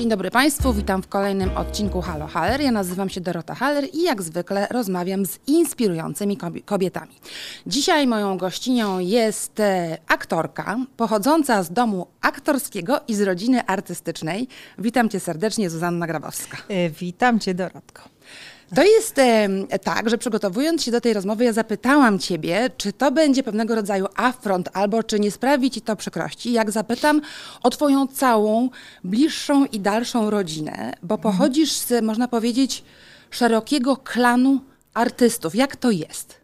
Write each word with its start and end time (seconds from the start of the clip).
Dzień 0.00 0.08
dobry 0.08 0.30
Państwu, 0.30 0.72
witam 0.72 1.02
w 1.02 1.08
kolejnym 1.08 1.56
odcinku 1.56 2.00
Halo 2.00 2.26
Haller. 2.26 2.60
Ja 2.60 2.72
nazywam 2.72 3.08
się 3.08 3.20
Dorota 3.20 3.54
Haller 3.54 3.84
i 3.92 4.02
jak 4.02 4.22
zwykle 4.22 4.66
rozmawiam 4.70 5.26
z 5.26 5.38
inspirującymi 5.46 6.38
kobietami. 6.64 7.12
Dzisiaj 7.66 8.06
moją 8.06 8.38
gościnią 8.38 8.98
jest 8.98 9.60
e, 9.60 9.98
aktorka 10.08 10.76
pochodząca 10.96 11.62
z 11.62 11.72
domu 11.72 12.06
aktorskiego 12.20 13.00
i 13.08 13.14
z 13.14 13.20
rodziny 13.20 13.66
artystycznej. 13.66 14.48
Witam 14.78 15.08
Cię 15.08 15.20
serdecznie, 15.20 15.70
Zuzanna 15.70 16.06
Grabowska. 16.06 16.56
E, 16.68 16.90
witam 16.90 17.40
Cię, 17.40 17.54
Dorotko. 17.54 18.02
To 18.74 18.82
jest 18.82 19.18
e, 19.18 19.78
tak, 19.78 20.10
że 20.10 20.18
przygotowując 20.18 20.84
się 20.84 20.90
do 20.90 21.00
tej 21.00 21.12
rozmowy, 21.12 21.44
ja 21.44 21.52
zapytałam 21.52 22.18
Ciebie, 22.18 22.70
czy 22.76 22.92
to 22.92 23.12
będzie 23.12 23.42
pewnego 23.42 23.74
rodzaju 23.74 24.06
afront, 24.16 24.68
albo 24.72 25.02
czy 25.02 25.20
nie 25.20 25.30
sprawi 25.30 25.70
Ci 25.70 25.80
to 25.80 25.96
przykrości, 25.96 26.52
jak 26.52 26.70
zapytam 26.70 27.20
o 27.62 27.70
Twoją 27.70 28.06
całą 28.06 28.70
bliższą 29.04 29.64
i 29.64 29.80
dalszą 29.80 30.30
rodzinę, 30.30 30.92
bo 31.02 31.14
mhm. 31.14 31.32
pochodzisz 31.32 31.72
z, 31.72 32.04
można 32.04 32.28
powiedzieć, 32.28 32.84
szerokiego 33.30 33.96
klanu 33.96 34.60
artystów. 34.94 35.54
Jak 35.54 35.76
to 35.76 35.90
jest? 35.90 36.40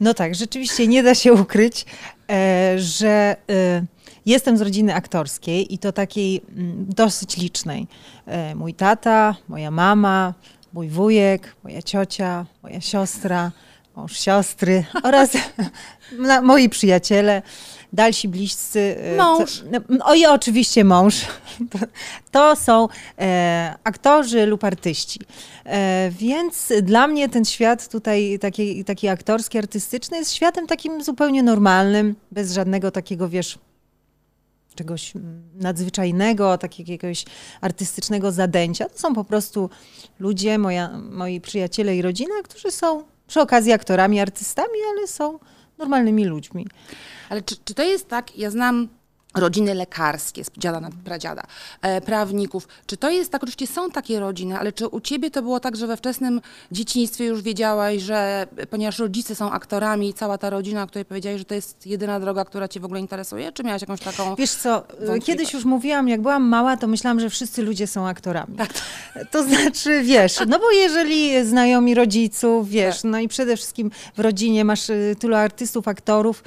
No 0.00 0.14
tak, 0.14 0.34
rzeczywiście 0.34 0.86
nie 0.86 1.02
da 1.02 1.14
się 1.14 1.32
ukryć, 1.32 1.86
e, 2.30 2.74
że. 2.78 3.36
E, 3.50 3.96
jestem 4.26 4.56
z 4.56 4.60
rodziny 4.60 4.94
aktorskiej 4.94 5.74
i 5.74 5.78
to 5.78 5.92
takiej 5.92 6.42
mm, 6.56 6.86
dosyć 6.88 7.36
licznej. 7.36 7.86
E, 8.26 8.54
mój 8.54 8.74
tata, 8.74 9.36
moja 9.48 9.70
mama, 9.70 10.34
mój 10.72 10.88
wujek, 10.88 11.56
moja 11.64 11.82
ciocia, 11.82 12.46
moja 12.62 12.80
siostra, 12.80 13.52
mąż 13.96 14.20
siostry 14.20 14.84
oraz 15.02 15.30
moi 16.42 16.68
przyjaciele, 16.68 17.42
dalsi 17.92 18.28
bliscy. 18.28 18.96
E, 19.00 19.16
mąż. 19.16 19.62
No, 19.70 20.06
o 20.06 20.14
i 20.14 20.26
oczywiście 20.26 20.84
mąż. 20.84 21.14
To 22.30 22.56
są 22.56 22.88
e, 23.18 23.74
aktorzy 23.84 24.46
lub 24.46 24.64
artyści. 24.64 25.20
E, 25.64 26.10
więc 26.18 26.72
dla 26.82 27.06
mnie 27.06 27.28
ten 27.28 27.44
świat 27.44 27.88
tutaj 27.88 28.38
taki, 28.40 28.84
taki 28.84 29.08
aktorski, 29.08 29.58
artystyczny 29.58 30.16
jest 30.16 30.34
światem 30.34 30.66
takim 30.66 31.04
zupełnie 31.04 31.42
normalnym, 31.42 32.14
bez 32.30 32.52
żadnego 32.52 32.90
takiego, 32.90 33.28
wiesz, 33.28 33.58
czegoś 34.76 35.12
nadzwyczajnego, 35.54 36.58
takiego 36.58 36.92
jakiegoś 36.92 37.24
artystycznego 37.60 38.32
zadęcia. 38.32 38.88
To 38.88 38.98
są 38.98 39.14
po 39.14 39.24
prostu 39.24 39.70
ludzie, 40.18 40.58
moja, 40.58 40.98
moi 41.10 41.40
przyjaciele 41.40 41.96
i 41.96 42.02
rodzina, 42.02 42.34
którzy 42.44 42.70
są 42.70 43.04
przy 43.26 43.40
okazji 43.40 43.72
aktorami, 43.72 44.20
artystami, 44.20 44.78
ale 44.90 45.06
są 45.06 45.38
normalnymi 45.78 46.24
ludźmi. 46.24 46.66
Ale 47.28 47.42
czy, 47.42 47.56
czy 47.64 47.74
to 47.74 47.82
jest 47.82 48.08
tak, 48.08 48.38
ja 48.38 48.50
znam 48.50 48.88
rodziny 49.36 49.74
lekarskie 49.74 50.44
z 50.44 50.50
dziada 50.58 50.80
na 50.80 50.90
pradziada, 51.04 51.42
e, 51.82 52.00
prawników. 52.00 52.68
Czy 52.86 52.96
to 52.96 53.10
jest 53.10 53.32
tak, 53.32 53.42
oczywiście 53.42 53.66
są 53.66 53.90
takie 53.90 54.20
rodziny, 54.20 54.58
ale 54.58 54.72
czy 54.72 54.88
u 54.88 55.00
ciebie 55.00 55.30
to 55.30 55.42
było 55.42 55.60
tak, 55.60 55.76
że 55.76 55.86
we 55.86 55.96
wczesnym 55.96 56.40
dzieciństwie 56.72 57.24
już 57.24 57.42
wiedziałaś, 57.42 58.02
że 58.02 58.46
ponieważ 58.70 58.98
rodzice 58.98 59.34
są 59.34 59.50
aktorami, 59.50 60.14
cała 60.14 60.38
ta 60.38 60.50
rodzina, 60.50 60.82
o 60.82 60.86
której 60.86 61.04
powiedziałaś, 61.04 61.38
że 61.38 61.44
to 61.44 61.54
jest 61.54 61.86
jedyna 61.86 62.20
droga, 62.20 62.44
która 62.44 62.68
cię 62.68 62.80
w 62.80 62.84
ogóle 62.84 63.00
interesuje? 63.00 63.52
Czy 63.52 63.64
miałaś 63.64 63.80
jakąś 63.80 64.00
taką 64.00 64.34
Wiesz 64.34 64.50
co, 64.50 64.84
kiedyś 65.24 65.52
już 65.52 65.64
mówiłam, 65.64 66.08
jak 66.08 66.20
byłam 66.20 66.42
mała, 66.42 66.76
to 66.76 66.86
myślałam, 66.86 67.20
że 67.20 67.30
wszyscy 67.30 67.62
ludzie 67.62 67.86
są 67.86 68.08
aktorami. 68.08 68.56
Tak. 68.56 68.70
To 69.30 69.42
znaczy, 69.42 70.02
wiesz, 70.02 70.38
no 70.48 70.58
bo 70.58 70.70
jeżeli 70.70 71.46
znajomi 71.46 71.94
rodziców, 71.94 72.68
wiesz, 72.68 73.02
tak. 73.02 73.10
no 73.10 73.18
i 73.18 73.28
przede 73.28 73.56
wszystkim 73.56 73.90
w 74.16 74.20
rodzinie 74.20 74.64
masz 74.64 74.90
y, 74.90 75.16
tylu 75.18 75.34
artystów, 75.34 75.88
aktorów, 75.88 76.44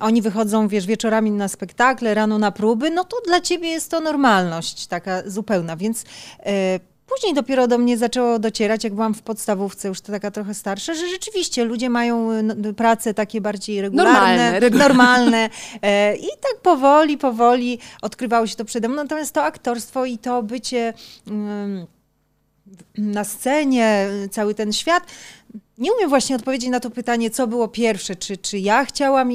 oni 0.00 0.22
wychodzą, 0.22 0.68
wiesz, 0.68 0.86
wieczorami 0.86 1.30
na 1.30 1.48
spektakle, 1.48 2.14
rano 2.14 2.25
na 2.26 2.52
próby, 2.52 2.90
no 2.90 3.04
to 3.04 3.16
dla 3.26 3.40
ciebie 3.40 3.68
jest 3.68 3.90
to 3.90 4.00
normalność 4.00 4.86
taka 4.86 5.30
zupełna, 5.30 5.76
więc 5.76 6.04
e, 6.46 6.80
Później 7.06 7.34
dopiero 7.34 7.68
do 7.68 7.78
mnie 7.78 7.98
zaczęło 7.98 8.38
docierać, 8.38 8.84
jak 8.84 8.94
byłam 8.94 9.14
w 9.14 9.22
podstawówce, 9.22 9.88
już 9.88 10.00
to 10.00 10.12
taka 10.12 10.30
trochę 10.30 10.54
starsza, 10.54 10.94
że 10.94 11.08
rzeczywiście 11.08 11.64
ludzie 11.64 11.90
mają 11.90 12.30
prace 12.76 13.14
takie 13.14 13.40
bardziej 13.40 13.80
regularne, 13.80 14.60
normalne. 14.60 14.70
normalne 14.88 15.50
e, 15.82 16.16
I 16.16 16.28
tak 16.40 16.60
powoli, 16.62 17.18
powoli 17.18 17.78
odkrywało 18.02 18.46
się 18.46 18.56
to 18.56 18.64
przede 18.64 18.88
mną. 18.88 19.02
Natomiast 19.02 19.34
to 19.34 19.42
aktorstwo 19.42 20.04
i 20.04 20.18
to 20.18 20.42
bycie 20.42 20.94
mm, 21.26 21.86
na 22.98 23.24
scenie, 23.24 24.08
cały 24.30 24.54
ten 24.54 24.72
świat, 24.72 25.02
nie 25.78 25.92
umiem 25.92 26.08
właśnie 26.08 26.36
odpowiedzieć 26.36 26.70
na 26.70 26.80
to 26.80 26.90
pytanie, 26.90 27.30
co 27.30 27.46
było 27.46 27.68
pierwsze, 27.68 28.16
czy, 28.16 28.36
czy 28.36 28.58
ja 28.58 28.84
chciałam, 28.84 29.30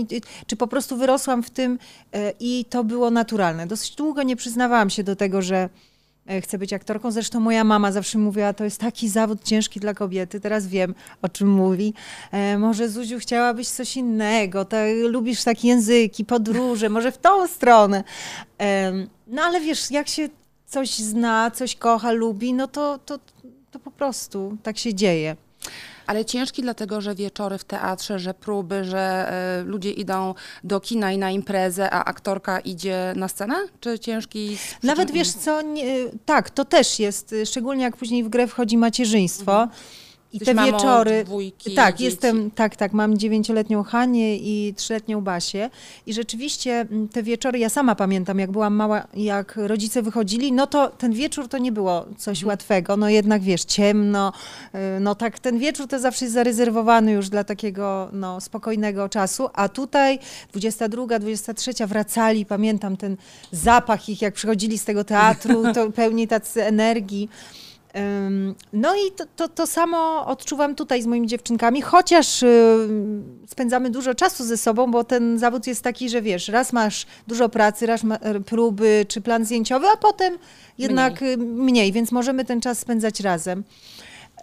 czy 0.47 0.56
po 0.56 0.68
prostu 0.68 0.97
wyrosłam 0.97 1.44
w 1.44 1.50
tym 1.50 1.79
e, 2.13 2.34
i 2.40 2.66
to 2.69 2.84
było 2.84 3.12
naturalne. 3.12 3.68
Dosyć 3.68 3.96
długo 3.96 4.24
nie 4.24 4.35
przyznawałam 4.35 4.90
się 4.90 5.03
do 5.03 5.16
tego, 5.16 5.41
że 5.41 5.69
e, 6.28 6.41
chcę 6.41 6.57
być 6.57 6.74
aktorką. 6.74 7.12
Zresztą 7.12 7.40
moja 7.40 7.63
mama 7.63 7.91
zawsze 7.91 8.18
mówiła, 8.18 8.53
to 8.53 8.63
jest 8.63 8.79
taki 8.79 9.09
zawód 9.09 9.44
ciężki 9.44 9.79
dla 9.79 9.94
kobiety. 9.94 10.40
Teraz 10.40 10.68
wiem, 10.68 10.96
o 11.22 11.29
czym 11.29 11.50
mówi. 11.50 11.94
E, 12.31 12.58
może 12.58 12.90
Zuziu 12.90 13.19
chciałabyś 13.19 13.68
coś 13.68 13.97
innego, 13.97 14.66
to, 14.66 14.78
lubisz 15.08 15.44
takie 15.44 15.68
języki, 15.68 16.25
podróże, 16.25 16.90
może 16.90 17.12
w 17.12 17.18
tą 17.18 17.47
stronę. 17.47 18.03
no 19.28 19.41
ale 19.41 19.62
wiesz, 19.62 19.91
jak 19.91 20.08
się 20.08 20.29
coś 20.66 20.96
zna, 20.96 21.52
coś 21.52 21.75
kocha, 21.75 22.12
lubi, 22.12 22.53
no 22.53 22.68
to, 22.68 23.00
to, 23.06 23.19
to 23.72 23.79
po 23.79 23.91
prostu 23.91 24.58
tak 24.63 24.78
się 24.78 24.94
dzieje. 24.94 25.35
Ale 26.08 26.26
ciężki 26.26 26.62
dlatego, 26.62 27.02
że 27.02 27.16
wieczory 27.16 27.58
w 27.58 27.64
teatrze, 27.64 28.20
że 28.20 28.34
próby, 28.34 28.84
że 28.84 29.34
y, 29.62 29.64
ludzie 29.64 29.92
idą 29.92 30.34
do 30.64 30.80
kina 30.80 31.12
i 31.12 31.18
na 31.18 31.32
imprezę, 31.32 31.90
a 31.90 32.06
aktorka 32.06 32.60
idzie 32.60 33.14
na 33.16 33.28
scenę? 33.28 33.56
Czy 33.80 34.00
ciężki? 34.00 34.58
Nawet 34.84 35.12
wiesz 35.12 35.32
co, 35.32 35.62
nie, 35.62 35.86
tak, 36.26 36.50
to 36.50 36.66
też 36.66 37.00
jest, 37.00 37.36
szczególnie 37.46 37.84
jak 37.84 37.98
później 37.98 38.24
w 38.24 38.30
grę 38.30 38.48
wchodzi 38.48 38.78
macierzyństwo. 38.78 39.62
Mhm 39.62 39.70
i 40.34 40.40
te 40.40 40.56
wieczory. 40.56 41.24
Dwójki, 41.24 41.75
tak, 41.75 41.96
dzieci. 41.96 42.03
jestem, 42.03 42.52
tak, 42.52 42.75
tak. 42.75 42.94
Mam 42.94 43.18
dziewięcioletnią 43.18 43.84
Hanię 43.84 44.38
i 44.38 44.74
trzyletnią 44.74 45.22
Basię. 45.22 45.69
I 46.06 46.14
rzeczywiście 46.14 46.72
mm, 46.80 47.08
te 47.08 47.24
wieczory, 47.24 47.59
ja 47.59 47.69
sama 47.69 47.96
pamiętam, 47.96 48.40
jak 48.40 48.52
byłam 48.52 48.75
mała, 48.75 49.08
jak 49.14 49.56
rodzice 49.56 50.02
wychodzili, 50.02 50.53
no 50.53 50.68
to 50.68 50.90
ten 50.90 51.14
wieczór 51.14 51.47
to 51.47 51.58
nie 51.58 51.72
było 51.72 52.06
coś 52.18 52.38
mhm. 52.38 52.47
łatwego. 52.47 52.97
No 52.97 53.09
jednak 53.09 53.41
wiesz, 53.41 53.64
ciemno. 53.64 54.34
Y, 54.97 55.00
no 55.00 55.16
tak, 55.16 55.40
ten 55.40 55.59
wieczór 55.59 55.88
to 55.88 56.00
zawsze 56.00 56.25
jest 56.25 56.34
zarezerwowany 56.34 57.12
już 57.12 57.30
dla 57.30 57.44
takiego 57.44 58.09
no, 58.14 58.41
spokojnego 58.41 59.09
czasu. 59.09 59.50
A 59.53 59.70
tutaj 59.70 60.20
22, 60.53 61.20
23 61.20 61.72
wracali, 61.88 62.46
pamiętam 62.46 62.97
ten 62.97 63.18
zapach 63.52 64.09
ich, 64.09 64.22
jak 64.22 64.34
przychodzili 64.34 64.78
z 64.78 64.86
tego 64.86 65.03
teatru, 65.03 65.64
to 65.75 65.91
pełni 65.91 66.28
tacy 66.28 66.64
energii. 66.64 67.30
No 68.74 68.96
i 68.96 69.12
to, 69.12 69.25
to, 69.35 69.47
to, 69.47 69.68
samo 69.68 70.25
odczuwam 70.28 70.75
tutaj 70.75 71.02
z 71.02 71.07
moimi 71.07 71.28
dziewczynkami, 71.28 71.81
chociaż 71.81 72.44
spędzamy 73.47 73.90
dużo 73.90 74.16
czasu 74.16 74.44
ze 74.44 74.57
sobą, 74.57 74.91
bo 74.91 75.03
ten 75.03 75.40
zawód 75.40 75.68
jest 75.68 75.81
taki, 75.81 76.09
że 76.09 76.22
wiesz, 76.22 76.47
raz 76.47 76.74
masz 76.74 77.06
dużo 77.28 77.50
pracy, 77.50 77.85
raz 77.85 78.02
e, 78.09 78.40
próby 78.40 79.06
czy 79.07 79.22
plan 79.22 79.46
zdjęciowy, 79.46 79.88
a 79.94 79.97
potem 79.97 80.38
jednak 80.78 81.22
mniej. 81.22 81.38
mniej, 81.38 81.91
więc 81.91 82.12
możemy 82.12 82.46
ten 82.46 82.62
czas 82.62 82.79
spędzać 82.79 83.19
razem. 83.19 83.63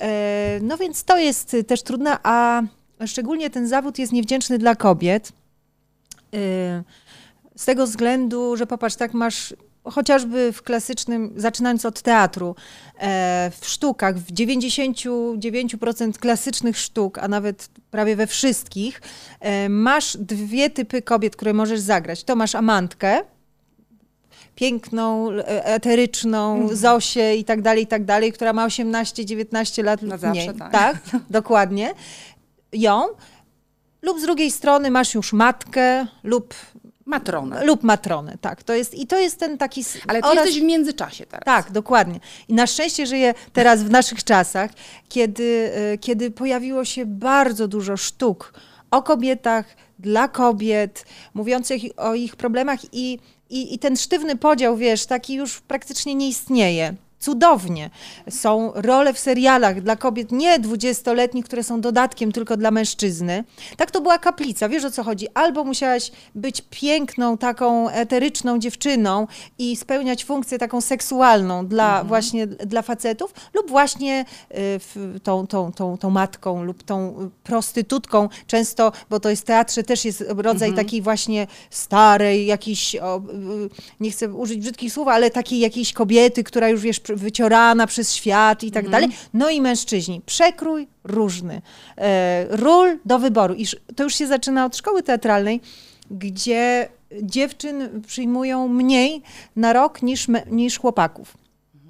E, 0.01 0.59
no 0.63 0.77
więc 0.77 1.05
to 1.05 1.19
jest 1.19 1.57
też 1.67 1.83
trudne, 1.83 2.17
a 2.23 2.63
szczególnie 3.07 3.51
ten 3.51 3.69
zawód 3.69 3.99
jest 3.99 4.13
niewdzięczny 4.13 4.59
dla 4.59 4.75
kobiet. 4.75 5.33
E, 6.35 6.83
z 7.57 7.65
tego 7.65 7.87
względu, 7.87 8.57
że 8.57 8.67
popatrz, 8.67 8.97
tak 8.97 9.15
masz 9.15 9.55
chociażby 9.91 10.53
w 10.53 10.63
klasycznym, 10.63 11.33
zaczynając 11.37 11.85
od 11.85 12.03
teatru, 12.03 12.55
e, 12.99 13.51
w 13.61 13.67
sztukach, 13.69 14.19
w 14.19 14.33
99% 14.33 16.19
klasycznych 16.19 16.79
sztuk, 16.79 17.19
a 17.19 17.29
nawet 17.29 17.69
prawie 17.91 18.17
we 18.17 18.27
wszystkich, 18.27 19.03
e, 19.41 19.69
masz 19.69 20.17
dwie 20.17 20.71
typy 20.71 21.03
kobiet, 21.03 21.37
które 21.37 21.53
możesz 21.53 21.81
zagrać. 21.81 22.25
To 22.25 22.37
masz 22.37 22.55
amantkę, 22.55 23.21
piękną, 24.55 25.31
e, 25.33 25.65
eteryczną, 25.65 26.57
mm. 26.57 26.77
Zosię 26.77 27.37
i 27.37 27.45
tak 27.45 27.63
dalej, 27.63 27.85
i 27.85 27.87
tak 27.87 28.05
dalej, 28.05 28.33
która 28.33 28.53
ma 28.53 28.67
18-19 28.67 29.85
lat 29.85 30.03
lub 30.03 30.11
zawsze, 30.11 30.31
mniej. 30.31 30.55
Tak. 30.55 30.73
tak, 30.73 30.97
dokładnie. 31.31 31.95
Ją. 32.73 33.07
Lub 34.03 34.21
z 34.21 34.23
drugiej 34.23 34.51
strony 34.51 34.91
masz 34.91 35.15
już 35.15 35.33
matkę 35.33 36.07
lub 36.23 36.55
Matronę. 37.09 37.65
Lub 37.65 37.83
matronę, 37.83 38.39
tak. 38.41 38.63
To 38.63 38.75
jest, 38.75 38.95
I 38.95 39.07
to 39.07 39.19
jest 39.19 39.41
ten 39.41 39.59
taki... 39.59 39.85
Ale 40.07 40.23
ty 40.23 40.29
oraz... 40.29 40.45
jesteś 40.45 40.63
w 40.63 40.67
międzyczasie 40.67 41.27
teraz. 41.27 41.45
Tak, 41.45 41.71
dokładnie. 41.73 42.21
I 42.49 42.55
na 42.55 42.67
szczęście 42.67 43.07
żyję 43.07 43.35
teraz 43.53 43.83
w 43.83 43.91
naszych 43.91 44.25
czasach, 44.25 44.71
kiedy, 45.09 45.73
e, 45.75 45.99
kiedy 45.99 46.31
pojawiło 46.31 46.85
się 46.85 47.07
bardzo 47.07 47.69
dużo 47.69 47.97
sztuk 47.97 48.53
o 48.91 49.03
kobietach, 49.03 49.67
dla 49.99 50.29
kobiet, 50.29 51.05
mówiących 51.35 51.83
o 51.97 52.15
ich 52.15 52.37
problemach 52.37 52.81
i, 52.93 53.19
i, 53.51 53.75
i 53.75 53.79
ten 53.79 53.97
sztywny 53.97 54.37
podział, 54.37 54.77
wiesz, 54.77 55.07
taki 55.07 55.35
już 55.35 55.61
praktycznie 55.61 56.15
nie 56.15 56.29
istnieje. 56.29 56.95
Cudownie. 57.21 57.91
Są 58.31 58.73
role 58.75 59.15
w 59.15 59.19
serialach 59.19 59.83
dla 59.83 59.97
kobiet 59.97 60.33
nie 60.33 60.59
dwudziestoletnich, 60.59 61.45
które 61.45 61.63
są 61.63 61.81
dodatkiem 61.81 62.33
tylko 62.33 62.57
dla 62.57 62.71
mężczyzny. 62.71 63.45
Tak 63.77 63.91
to 63.91 64.01
była 64.01 64.19
kaplica, 64.19 64.69
wiesz 64.69 64.85
o 64.85 64.91
co 64.91 65.05
chodzi? 65.05 65.27
Albo 65.35 65.65
musiałaś 65.65 66.13
być 66.35 66.63
piękną, 66.71 67.39
taką 67.39 67.89
eteryczną 67.89 68.59
dziewczyną 68.59 69.27
i 69.59 69.77
spełniać 69.77 70.25
funkcję 70.25 70.59
taką 70.59 70.81
seksualną 70.81 71.67
dla 71.67 71.89
mhm. 71.89 72.09
właśnie 72.09 72.47
dla 72.47 72.83
facetów, 72.83 73.35
lub 73.55 73.71
właśnie 73.71 74.25
y, 75.17 75.21
tą, 75.21 75.47
tą, 75.47 75.73
tą, 75.73 75.99
tą 75.99 76.11
matką 76.11 76.65
lub 76.65 76.83
tą 76.83 77.31
prostytutką, 77.45 78.29
często, 78.47 78.93
bo 79.11 79.21
to 79.21 79.31
jest 79.31 79.47
teatrze 79.47 79.83
też 79.83 80.05
jest 80.05 80.25
rodzaj 80.29 80.69
mhm. 80.69 80.87
takiej 80.87 81.03
właśnie 81.03 81.47
starej, 81.71 82.47
jakiejś, 82.47 82.97
o, 82.97 83.17
y, 83.19 83.69
nie 84.01 84.11
chcę 84.11 84.35
użyć 84.35 84.61
brzydkich 84.61 84.93
słów, 84.93 85.09
ale 85.09 85.31
takiej 85.31 85.59
jakiejś 85.59 85.93
kobiety, 85.93 86.45
która 86.45 86.69
już 86.69 86.81
wiesz, 86.81 87.01
wyciorana 87.17 87.87
przez 87.87 88.15
świat 88.15 88.65
i 88.65 88.71
tak 88.71 88.85
mhm. 88.85 89.03
dalej. 89.03 89.17
No 89.35 89.51
i 89.51 89.61
mężczyźni. 89.61 90.23
Przekrój 90.27 90.89
różny. 91.05 91.63
E, 91.97 92.47
ról 92.51 92.99
do 93.05 93.19
wyboru. 93.19 93.55
I 93.55 93.67
to 93.97 94.05
już 94.05 94.15
się 94.15 94.27
zaczyna 94.27 94.65
od 94.65 94.77
szkoły 94.77 95.03
teatralnej, 95.03 95.61
gdzie 96.11 96.89
dziewczyn 97.23 98.03
przyjmują 98.07 98.69
mniej 98.69 99.23
na 99.57 99.73
rok 99.73 100.03
niż, 100.03 100.27
niż 100.51 100.79
chłopaków. 100.79 101.37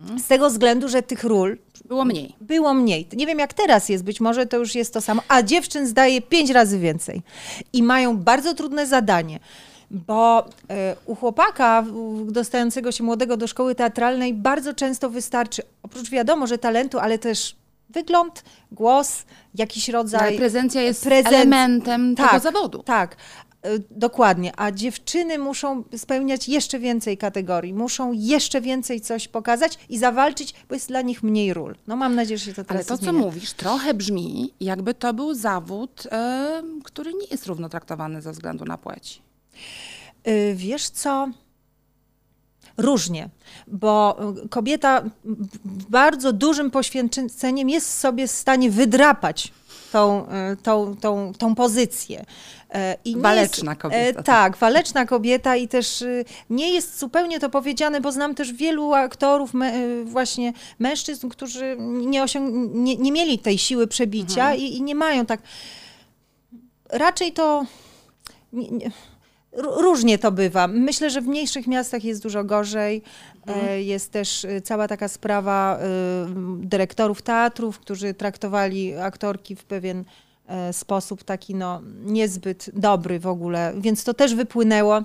Mhm. 0.01 0.19
Z 0.19 0.27
tego 0.27 0.51
względu, 0.51 0.89
że 0.89 1.03
tych 1.03 1.25
ról 1.25 1.59
było 1.85 2.05
mniej. 2.05 2.35
Było 2.41 2.75
mniej. 2.75 3.09
Nie 3.13 3.27
wiem 3.27 3.39
jak 3.39 3.55
teraz 3.55 3.89
jest, 3.89 4.05
być 4.05 4.21
może 4.21 4.47
to 4.47 4.57
już 4.57 4.75
jest 4.75 4.95
to 4.95 5.01
samo, 5.01 5.23
a 5.29 5.43
dziewczyn 5.43 5.87
zdaje 5.87 6.23
pięć 6.23 6.51
razy 6.51 6.79
więcej. 6.79 7.23
I 7.73 7.83
mają 7.83 8.17
bardzo 8.17 8.55
trudne 8.55 8.87
zadanie 8.87 9.39
bo 9.91 10.47
e, 10.71 10.97
u 11.07 11.15
chłopaka 11.15 11.85
dostającego 12.25 12.93
się 12.93 13.05
młodego 13.05 13.37
do 13.37 13.47
szkoły 13.47 13.75
teatralnej 13.75 14.35
bardzo 14.35 14.75
często 14.75 15.11
wystarczy, 15.11 15.63
oprócz 15.83 16.11
wiadomo, 16.11 16.47
że 16.47 16.59
talentu, 16.59 16.99
ale 16.99 17.19
też 17.19 17.57
wygląd, 17.91 18.45
głos, 18.73 19.25
jakiś 19.55 19.89
rodzaj. 19.89 20.29
Ale 20.29 20.39
prezencja 20.39 20.83
jest 20.83 21.05
prezenc... 21.05 21.35
elementem 21.35 22.15
tak, 22.17 22.31
tego 22.31 22.43
zawodu. 22.43 22.83
Tak. 22.83 23.17
E, 23.63 23.71
dokładnie, 23.91 24.53
a 24.57 24.73
dziewczyny 24.73 25.39
muszą 25.39 25.85
spełniać 25.97 26.49
jeszcze 26.49 26.79
więcej 26.79 27.19
kategorii, 27.19 27.75
muszą 27.75 28.13
jeszcze 28.13 28.61
więcej 28.61 29.01
coś 29.01 29.29
pokazać 29.29 29.79
i 29.89 29.99
zawalczyć, 29.99 30.55
bo 30.69 30.75
jest 30.75 30.89
dla 30.89 31.03
nich 31.03 31.23
mniej 31.23 31.55
ról. 31.55 31.77
No 31.87 31.97
mam 31.97 32.15
nadzieję, 32.15 32.39
że 32.39 32.45
się 32.45 32.55
to 32.55 32.65
teraz 32.65 32.91
Ale 32.91 32.99
to, 32.99 33.05
zmienia. 33.05 33.13
co 33.13 33.27
mówisz, 33.27 33.53
trochę 33.53 33.95
brzmi, 33.95 34.55
jakby 34.61 34.95
to 34.95 35.15
był 35.15 35.35
zawód, 35.35 36.05
yy, 36.05 36.83
który 36.83 37.15
nie 37.15 37.27
jest 37.31 37.47
równo 37.47 37.69
traktowany 37.69 38.23
ze 38.23 38.33
względu 38.33 38.65
na 38.65 38.79
płeć. 38.79 39.23
Y, 40.29 40.55
wiesz 40.57 40.89
co? 40.89 41.29
Różnie, 42.77 43.29
bo 43.67 44.17
kobieta 44.51 45.03
bardzo 45.91 46.33
dużym 46.33 46.71
poświęceniem 46.71 47.69
jest 47.69 47.99
sobie 47.99 48.27
w 48.27 48.31
stanie 48.31 48.71
wydrapać 48.71 49.53
tą, 49.93 50.27
y, 50.53 50.57
tą, 50.57 50.97
tą, 50.97 51.33
tą 51.39 51.55
pozycję. 51.55 52.25
I 53.05 53.17
waleczna 53.17 53.73
jest, 53.73 53.83
kobieta. 53.83 54.23
Tak, 54.23 54.57
waleczna 54.57 55.07
kobieta 55.07 55.57
i 55.57 55.69
też 55.69 56.03
y, 56.03 56.25
nie 56.51 56.73
jest 56.73 56.99
zupełnie 56.99 57.41
to 57.41 57.51
powiedziane, 57.51 58.01
bo 58.01 58.13
znam 58.13 58.35
też 58.35 58.53
wielu 58.53 58.95
aktorów, 58.95 59.53
właśnie 60.05 60.53
mężczyzn, 60.79 61.29
którzy 61.29 61.77
nie, 61.79 62.23
osiąg- 62.23 62.71
nie, 62.75 62.97
nie 62.97 63.13
mieli 63.13 63.39
tej 63.39 63.59
siły 63.59 63.87
przebicia 63.87 64.43
mhm. 64.43 64.61
i, 64.61 64.77
i, 64.77 64.83
nie 64.83 64.95
mają 64.95 65.27
tak. 65.27 65.41
Raczej 66.91 67.33
to. 67.33 67.67
Nie, 68.53 68.91
Różnie 69.59 70.19
to 70.19 70.33
bywa. 70.33 70.69
Myślę, 70.69 71.11
że 71.11 71.21
w 71.21 71.27
mniejszych 71.27 71.67
miastach 71.67 72.05
jest 72.05 72.23
dużo 72.23 72.45
gorzej. 72.45 73.03
Mhm. 73.47 73.69
E, 73.69 73.83
jest 73.83 74.13
też 74.13 74.45
e, 74.45 74.61
cała 74.61 74.89
taka 74.89 75.09
sprawa 75.09 75.79
e, 75.79 75.87
dyrektorów 76.61 77.23
teatrów, 77.23 77.79
którzy 77.79 78.15
traktowali 78.15 78.97
aktorki 78.97 79.57
w 79.57 79.65
pewien 79.65 80.05
sposób 80.73 81.25
taki 81.25 81.55
no, 81.55 81.83
niezbyt 82.05 82.71
dobry 82.73 83.21
w 83.21 83.27
ogóle, 83.27 83.73
więc 83.77 84.05
to 84.05 84.15
też 84.15 84.35
wypłynęło. 84.35 85.03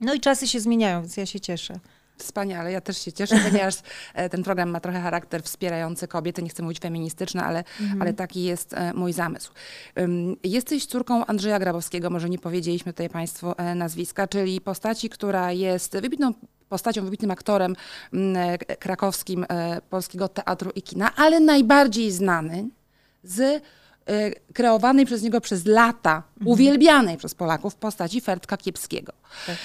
No 0.00 0.14
i 0.14 0.20
czasy 0.20 0.48
się 0.48 0.60
zmieniają, 0.60 1.00
więc 1.00 1.16
ja 1.16 1.26
się 1.26 1.40
cieszę. 1.40 1.78
Wspaniale, 2.16 2.72
ja 2.72 2.80
też 2.80 2.98
się 2.98 3.12
cieszę, 3.12 3.36
ponieważ 3.50 3.74
e, 4.14 4.28
ten 4.28 4.42
program 4.42 4.70
ma 4.70 4.80
trochę 4.80 5.00
charakter 5.00 5.42
wspierający 5.42 6.08
kobiety, 6.08 6.42
nie 6.42 6.48
chcę 6.48 6.62
mówić 6.62 6.78
feministyczny, 6.78 7.42
ale, 7.42 7.64
mhm. 7.80 8.02
ale 8.02 8.12
taki 8.12 8.42
jest 8.42 8.74
e, 8.74 8.94
mój 8.94 9.12
zamysł. 9.12 9.52
Jesteś 10.44 10.86
córką 10.86 11.26
Andrzeja 11.26 11.58
Grabowskiego, 11.58 12.10
może 12.10 12.30
nie 12.30 12.38
powiedzieliśmy 12.38 12.92
tutaj 12.92 13.08
Państwu 13.08 13.52
e, 13.56 13.74
nazwiska, 13.74 14.28
czyli 14.28 14.60
postaci, 14.60 15.08
która 15.08 15.52
jest 15.52 15.92
wybitną 15.92 16.32
postacią, 16.68 17.04
wybitnym 17.04 17.30
aktorem 17.30 17.76
krakowskim 18.78 19.46
polskiego 19.90 20.28
teatru 20.28 20.70
i 20.74 20.82
kina, 20.82 21.16
ale 21.16 21.40
najbardziej 21.40 22.10
znany 22.10 22.68
z 23.24 23.62
kreowanej 24.54 25.06
przez 25.06 25.22
niego 25.22 25.40
przez 25.40 25.66
lata, 25.66 26.22
mhm. 26.32 26.52
uwielbianej 26.52 27.16
przez 27.16 27.34
Polaków 27.34 27.74
postaci 27.74 28.20
Fertka 28.20 28.56
Kiepskiego. 28.56 29.12
Tak. 29.46 29.56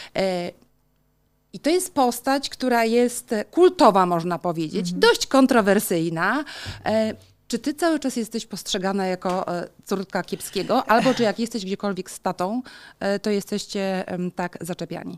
I 1.57 1.59
to 1.59 1.69
jest 1.69 1.94
postać, 1.94 2.50
która 2.50 2.86
jest 2.86 3.36
kultowa, 3.51 4.06
można 4.06 4.39
powiedzieć, 4.39 4.86
mhm. 4.86 5.00
dość 5.00 5.27
kontrowersyjna. 5.27 6.44
E, 6.86 7.13
czy 7.48 7.59
ty 7.59 7.74
cały 7.74 8.00
czas 8.00 8.15
jesteś 8.15 8.45
postrzegana 8.45 9.06
jako 9.06 9.57
e, 9.57 9.68
córka 9.86 10.24
kiepskiego, 10.24 10.86
albo 10.89 11.13
czy 11.13 11.24
jak 11.24 11.39
jesteś 11.39 11.65
gdziekolwiek 11.65 12.12
z 12.12 12.19
tatą, 12.19 12.62
e, 13.00 13.19
to 13.19 13.30
jesteście 13.30 14.06
tak 14.36 14.57
zaczepiani? 14.62 15.18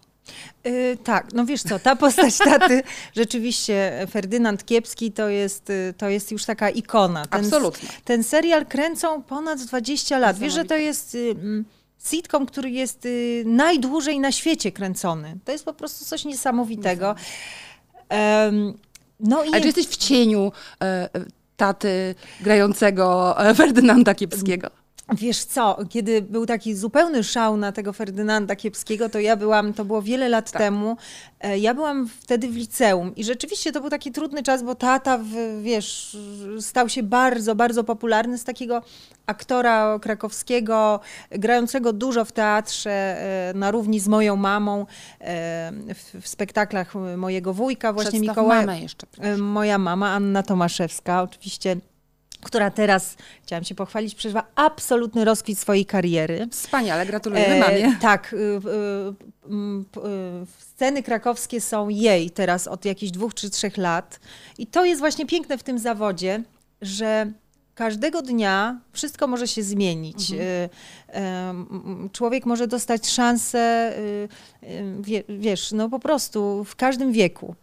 Yy, 0.63 0.97
tak, 1.03 1.33
no 1.33 1.45
wiesz 1.45 1.63
co, 1.63 1.79
ta 1.79 1.95
postać 1.95 2.37
taty, 2.37 2.83
rzeczywiście 3.15 4.07
Ferdynand 4.11 4.65
Kiepski 4.65 5.11
to 5.11 5.29
jest, 5.29 5.71
to 5.97 6.09
jest 6.09 6.31
już 6.31 6.45
taka 6.45 6.69
ikona. 6.69 7.25
Ten, 7.25 7.45
Absolutnie. 7.45 7.89
Ten 8.05 8.23
serial 8.23 8.65
kręcą 8.65 9.23
ponad 9.23 9.59
20 9.59 10.19
lat. 10.19 10.39
Wiesz, 10.39 10.53
że 10.53 10.65
to 10.65 10.75
jest... 10.75 11.13
Yy, 11.13 11.63
sitcom, 11.99 12.45
który 12.45 12.69
jest 12.69 13.05
y, 13.05 13.43
najdłużej 13.45 14.19
na 14.19 14.31
świecie 14.31 14.71
kręcony. 14.71 15.37
To 15.45 15.51
jest 15.51 15.65
po 15.65 15.73
prostu 15.73 16.05
coś 16.05 16.25
niesamowitego. 16.25 17.15
Um, 18.09 18.73
no 19.19 19.43
i... 19.43 19.55
A 19.55 19.59
czy 19.59 19.65
jesteś 19.65 19.87
w 19.87 19.97
cieniu 19.97 20.51
e, 20.83 21.09
taty 21.57 22.15
grającego 22.41 23.35
e, 23.49 23.55
Ferdynanda 23.55 24.15
Kiepskiego? 24.15 24.78
Wiesz 25.13 25.43
co, 25.43 25.77
kiedy 25.89 26.21
był 26.21 26.45
taki 26.45 26.75
zupełny 26.75 27.23
szał 27.23 27.57
na 27.57 27.71
tego 27.71 27.93
Ferdynanda 27.93 28.55
Kiepskiego, 28.55 29.09
to 29.09 29.19
ja 29.19 29.35
byłam, 29.35 29.73
to 29.73 29.85
było 29.85 30.01
wiele 30.01 30.29
lat 30.29 30.51
tak. 30.51 30.61
temu, 30.61 30.97
e, 31.41 31.59
ja 31.59 31.73
byłam 31.73 32.07
wtedy 32.07 32.47
w 32.47 32.55
liceum 32.55 33.15
i 33.15 33.23
rzeczywiście 33.23 33.71
to 33.71 33.81
był 33.81 33.89
taki 33.89 34.11
trudny 34.11 34.43
czas, 34.43 34.63
bo 34.63 34.75
tata, 34.75 35.19
wiesz, 35.61 36.17
stał 36.59 36.89
się 36.89 37.03
bardzo, 37.03 37.55
bardzo 37.55 37.83
popularny 37.83 38.37
z 38.37 38.43
takiego 38.43 38.81
aktora 39.25 39.99
krakowskiego, 39.99 40.99
grającego 41.31 41.93
dużo 41.93 42.25
w 42.25 42.31
teatrze, 42.31 42.91
e, 42.91 43.53
na 43.55 43.71
równi 43.71 43.99
z 43.99 44.07
moją 44.07 44.35
mamą, 44.35 44.81
e, 44.81 44.85
w, 46.21 46.27
spektaklach 46.27 46.93
mojego 47.17 47.53
wujka, 47.53 47.93
właśnie 47.93 48.19
Mikołaja. 48.19 48.75
jeszcze. 48.75 49.07
Proszę. 49.07 49.37
Moja 49.37 49.77
mama, 49.77 50.09
Anna 50.13 50.43
Tomaszewska, 50.43 51.21
oczywiście 51.21 51.75
która 52.43 52.71
teraz, 52.71 53.15
chciałam 53.43 53.63
się 53.63 53.75
pochwalić, 53.75 54.15
przeżywa 54.15 54.43
absolutny 54.55 55.25
rozkwit 55.25 55.59
swojej 55.59 55.85
kariery. 55.85 56.47
Wspaniale, 56.51 57.05
gratulujemy 57.05 57.55
e, 57.55 57.59
mamie. 57.59 57.97
Tak. 58.01 58.33
Y, 58.33 58.37
y, 58.37 58.49
y, 59.49 60.45
sceny 60.59 61.03
krakowskie 61.03 61.61
są 61.61 61.89
jej 61.89 62.31
teraz 62.31 62.67
od 62.67 62.85
jakichś 62.85 63.11
dwóch 63.11 63.33
czy 63.33 63.49
trzech 63.49 63.77
lat. 63.77 64.19
I 64.57 64.67
to 64.67 64.85
jest 64.85 64.99
właśnie 64.99 65.25
piękne 65.25 65.57
w 65.57 65.63
tym 65.63 65.79
zawodzie, 65.79 66.43
że 66.81 67.31
każdego 67.75 68.21
dnia 68.21 68.79
wszystko 68.91 69.27
może 69.27 69.47
się 69.47 69.63
zmienić. 69.63 70.31
Mhm. 70.31 72.09
Człowiek 72.11 72.45
może 72.45 72.67
dostać 72.67 73.09
szansę, 73.09 73.93
wiesz, 75.29 75.71
no 75.71 75.89
po 75.89 75.99
prostu 75.99 76.63
w 76.63 76.75
każdym 76.75 77.11
wieku. 77.11 77.55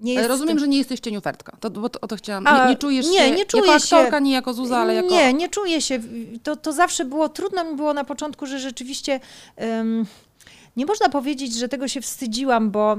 Nie 0.00 0.14
jest... 0.14 0.28
Rozumiem, 0.28 0.58
że 0.58 0.68
nie 0.68 0.78
jesteś 0.78 1.00
cieniufertka. 1.00 1.56
To, 1.60 1.70
bo 1.70 1.88
to, 1.88 2.00
o 2.00 2.06
to 2.06 2.16
chciałam. 2.16 2.46
A, 2.46 2.64
nie, 2.64 2.70
nie 2.70 2.76
czujesz 2.76 3.06
nie, 3.06 3.18
się 3.18 3.30
nie 3.30 3.44
czuję 3.46 3.62
jako 3.62 3.84
aktorka, 3.84 4.18
się, 4.18 4.24
nie 4.24 4.32
jako 4.32 4.54
Zuza, 4.54 4.78
ale 4.78 4.94
jako... 4.94 5.10
Nie, 5.10 5.34
nie 5.34 5.48
czuję 5.48 5.80
się. 5.80 6.00
To, 6.42 6.56
to 6.56 6.72
zawsze 6.72 7.04
było, 7.04 7.28
trudno 7.28 7.64
mi 7.64 7.76
było 7.76 7.94
na 7.94 8.04
początku, 8.04 8.46
że 8.46 8.58
rzeczywiście 8.58 9.20
um, 9.56 10.06
nie 10.76 10.86
można 10.86 11.08
powiedzieć, 11.08 11.54
że 11.54 11.68
tego 11.68 11.88
się 11.88 12.00
wstydziłam, 12.00 12.70
bo 12.70 12.96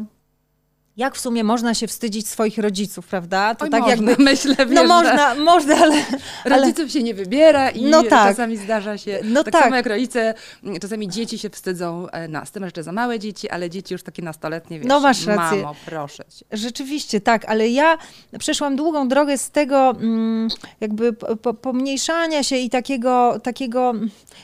jak 0.98 1.16
w 1.16 1.20
sumie 1.20 1.44
można 1.44 1.74
się 1.74 1.88
wstydzić 1.88 2.28
swoich 2.28 2.58
rodziców, 2.58 3.08
prawda? 3.08 3.56
To 3.56 3.66
Oj, 3.66 3.72
tak 3.72 3.82
można, 3.82 3.96
jakby. 3.96 4.24
Myślę, 4.24 4.56
no 4.60 4.66
wiesz, 4.66 4.76
no 4.76 4.84
można, 4.84 5.36
można, 5.36 5.76
ale. 5.76 6.06
Rodziców 6.46 6.82
ale... 6.82 6.90
się 6.90 7.04
nie 7.04 7.14
wybiera 7.14 7.70
i 7.70 7.86
no 7.86 8.04
tak. 8.04 8.30
czasami 8.30 8.58
zdarza 8.58 8.98
się. 8.98 9.20
No 9.24 9.44
tak, 9.44 9.54
tak 9.54 9.64
samo 9.64 9.76
jak 9.76 9.86
rodzice, 9.86 10.34
czasami 10.82 11.10
dzieci 11.10 11.40
się 11.40 11.50
wstydzą 11.50 12.10
e, 12.10 12.28
nas. 12.28 12.52
Ty 12.52 12.60
masz 12.60 12.68
jeszcze 12.68 12.84
za 12.84 12.92
małe 12.92 13.20
dzieci, 13.20 13.50
ale 13.50 13.70
dzieci 13.70 13.94
już 13.94 14.04
takie 14.04 14.22
nastoletnie, 14.22 14.80
wiesz. 14.80 14.88
No 14.88 15.00
masz 15.00 15.26
rację. 15.26 15.58
Mamo, 15.58 15.76
proszę 15.86 16.24
cię. 16.38 16.46
Rzeczywiście, 16.52 17.22
tak, 17.22 17.46
ale 17.46 17.70
ja 17.70 17.98
przeszłam 18.40 18.76
długą 18.76 19.08
drogę 19.08 19.38
z 19.38 19.52
tego 19.52 19.90
mm, 19.90 20.48
jakby 20.82 21.14
pomniejszania 21.62 22.44
się 22.44 22.56
i 22.56 22.70
takiego, 22.70 23.40
takiego 23.44 23.94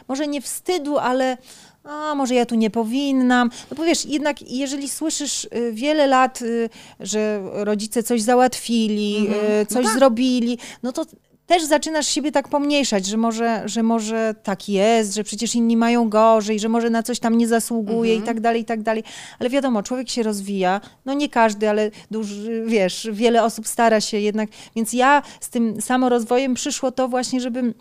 może 0.08 0.28
nie 0.28 0.42
wstydu, 0.42 0.98
ale 0.98 1.38
a 1.88 2.16
może 2.16 2.36
ja 2.36 2.46
tu 2.46 2.56
nie 2.56 2.70
powinnam. 2.70 3.50
No 3.72 3.78
bo 3.78 3.84
wiesz, 3.84 4.06
jednak 4.06 4.42
jeżeli 4.42 4.90
słyszysz 4.90 5.46
y, 5.46 5.72
wiele 5.74 6.08
lat, 6.08 6.42
y, 6.42 6.70
że 7.00 7.42
rodzice 7.54 8.04
coś 8.04 8.22
załatwili, 8.22 9.18
mhm. 9.18 9.66
coś 9.66 9.84
no 9.84 9.90
tak. 9.90 10.00
zrobili, 10.00 10.58
no 10.84 10.92
to 10.92 11.06
też 11.48 11.64
zaczynasz 11.64 12.08
siebie 12.08 12.32
tak 12.32 12.48
pomniejszać, 12.48 13.06
że 13.06 13.18
może, 13.18 13.62
że 13.66 13.84
może 13.84 14.36
tak 14.44 14.70
jest, 14.70 15.16
że 15.16 15.24
przecież 15.24 15.56
inni 15.56 15.78
mają 15.78 16.10
gorzej, 16.10 16.60
że 16.60 16.70
może 16.70 16.90
na 16.90 17.04
coś 17.04 17.20
tam 17.20 17.38
nie 17.38 17.48
zasługuje 17.48 18.12
mhm. 18.12 18.24
i 18.24 18.26
tak 18.26 18.40
dalej, 18.42 18.62
i 18.62 18.66
tak 18.66 18.82
dalej. 18.82 19.04
Ale 19.40 19.50
wiadomo, 19.50 19.84
człowiek 19.84 20.10
się 20.10 20.24
rozwija, 20.24 20.82
no 21.06 21.14
nie 21.14 21.30
każdy, 21.30 21.70
ale 21.70 21.92
duży, 22.12 22.64
wiesz, 22.68 23.08
wiele 23.12 23.44
osób 23.44 23.68
stara 23.68 24.02
się 24.02 24.20
jednak, 24.20 24.50
więc 24.76 24.94
ja 24.94 25.22
z 25.40 25.50
tym 25.50 25.82
samorozwojem 25.82 26.54
przyszło 26.54 26.92
to 26.92 27.08
właśnie, 27.08 27.42
żeby 27.42 27.60
e, 27.60 27.74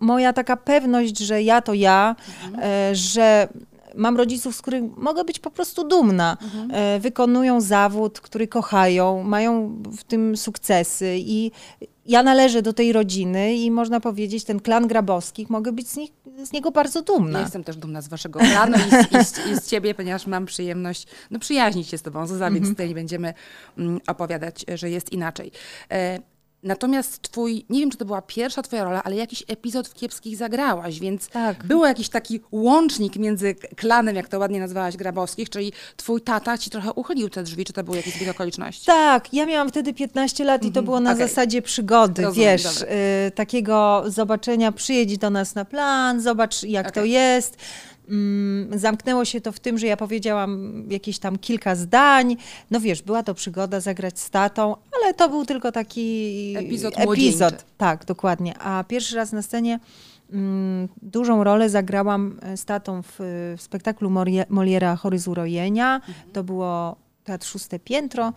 moja 0.00 0.32
taka 0.32 0.56
pewność, 0.56 1.18
że 1.18 1.42
ja 1.42 1.62
to 1.62 1.74
ja, 1.74 2.16
mhm. 2.44 2.64
E, 2.64 2.94
że 2.94 3.48
mam 3.96 4.16
rodziców, 4.16 4.56
z 4.56 4.62
których 4.62 4.82
mogę 4.96 5.24
być 5.24 5.38
po 5.38 5.50
prostu 5.50 5.88
dumna. 5.88 6.36
Mhm. 6.42 6.70
E, 6.72 7.00
wykonują 7.00 7.60
zawód, 7.60 8.20
który 8.20 8.48
kochają, 8.48 9.22
mają 9.22 9.82
w 9.98 10.04
tym 10.04 10.36
sukcesy 10.36 11.16
i 11.18 11.50
ja 12.06 12.22
należę 12.22 12.62
do 12.62 12.72
tej 12.72 12.92
rodziny 12.92 13.54
i 13.54 13.70
można 13.70 14.00
powiedzieć, 14.00 14.44
ten 14.44 14.60
klan 14.60 14.88
Grabowskich, 14.88 15.50
mogę 15.50 15.72
być 15.72 15.88
z, 15.88 15.96
nich, 15.96 16.10
z 16.44 16.52
niego 16.52 16.70
bardzo 16.70 17.02
dumna. 17.02 17.38
Ja 17.38 17.44
jestem 17.44 17.64
też 17.64 17.76
dumna 17.76 18.02
z 18.02 18.08
waszego 18.08 18.38
klanu 18.38 18.76
i 18.76 18.90
z, 18.90 19.12
i 19.12 19.24
z, 19.24 19.46
i 19.46 19.56
z 19.56 19.66
ciebie, 19.66 19.94
ponieważ 19.94 20.26
mam 20.26 20.46
przyjemność 20.46 21.06
no, 21.30 21.38
przyjaźnić 21.38 21.88
się 21.88 21.98
z 21.98 22.02
tobą. 22.02 22.26
Zuza, 22.26 22.44
więc 22.50 22.56
mhm. 22.56 22.74
tutaj 22.74 22.94
będziemy 22.94 23.34
mm, 23.78 24.00
opowiadać, 24.06 24.64
że 24.74 24.90
jest 24.90 25.12
inaczej. 25.12 25.52
E, 25.90 26.18
Natomiast 26.66 27.22
twój, 27.22 27.64
nie 27.70 27.80
wiem 27.80 27.90
czy 27.90 27.96
to 27.96 28.04
była 28.04 28.22
pierwsza 28.22 28.62
twoja 28.62 28.84
rola, 28.84 29.02
ale 29.04 29.16
jakiś 29.16 29.44
epizod 29.48 29.88
w 29.88 29.94
Kiepskich 29.94 30.36
zagrałaś, 30.36 31.00
więc 31.00 31.28
tak. 31.28 31.64
był 31.64 31.84
jakiś 31.84 32.08
taki 32.08 32.40
łącznik 32.52 33.16
między 33.16 33.54
klanem, 33.54 34.16
jak 34.16 34.28
to 34.28 34.38
ładnie 34.38 34.60
nazwałaś, 34.60 34.96
Grabowskich, 34.96 35.50
czyli 35.50 35.72
twój 35.96 36.20
tata 36.20 36.58
ci 36.58 36.70
trochę 36.70 36.92
uchylił 36.92 37.28
te 37.28 37.42
drzwi, 37.42 37.64
czy 37.64 37.72
to 37.72 37.84
były 37.84 37.96
jakieś 37.96 38.14
zbieg 38.14 38.28
okoliczności? 38.28 38.86
Tak, 38.86 39.32
ja 39.32 39.46
miałam 39.46 39.68
wtedy 39.68 39.94
15 39.94 40.44
lat 40.44 40.62
i 40.62 40.64
to 40.64 40.68
mhm, 40.68 40.84
było 40.84 41.00
na 41.00 41.12
okay. 41.12 41.28
zasadzie 41.28 41.62
przygody, 41.62 42.22
Rozumiem, 42.22 42.48
wiesz, 42.48 42.82
y, 42.82 42.86
takiego 43.34 44.04
zobaczenia, 44.06 44.72
przyjedź 44.72 45.18
do 45.18 45.30
nas 45.30 45.54
na 45.54 45.64
plan, 45.64 46.20
zobacz 46.20 46.62
jak 46.62 46.86
okay. 46.86 47.02
to 47.02 47.04
jest. 47.04 47.56
Mm, 48.08 48.78
zamknęło 48.78 49.24
się 49.24 49.40
to 49.40 49.52
w 49.52 49.60
tym, 49.60 49.78
że 49.78 49.86
ja 49.86 49.96
powiedziałam 49.96 50.84
jakieś 50.90 51.18
tam 51.18 51.38
kilka 51.38 51.74
zdań. 51.74 52.36
No 52.70 52.80
wiesz, 52.80 53.02
była 53.02 53.22
to 53.22 53.34
przygoda 53.34 53.80
zagrać 53.80 54.20
z 54.20 54.30
tatą, 54.30 54.76
ale 55.02 55.14
to 55.14 55.28
był 55.28 55.46
tylko 55.46 55.72
taki 55.72 56.54
epizod. 56.56 56.94
epizod. 56.98 57.64
Tak, 57.76 58.04
dokładnie. 58.04 58.58
A 58.58 58.84
pierwszy 58.84 59.16
raz 59.16 59.32
na 59.32 59.42
scenie 59.42 59.80
mm, 60.32 60.88
dużą 61.02 61.44
rolę 61.44 61.70
zagrałam 61.70 62.40
z 62.56 62.64
tatą 62.64 63.02
w, 63.02 63.14
w 63.56 63.62
spektaklu 63.62 64.10
Moliera 64.48 64.96
Chory 64.96 65.18
z 65.18 65.28
urojenia. 65.28 65.94
Mhm. 65.94 66.14
To 66.32 66.44
było 66.44 66.96
Teatr 67.24 67.46
Szóste 67.46 67.78
Piętro. 67.78 68.32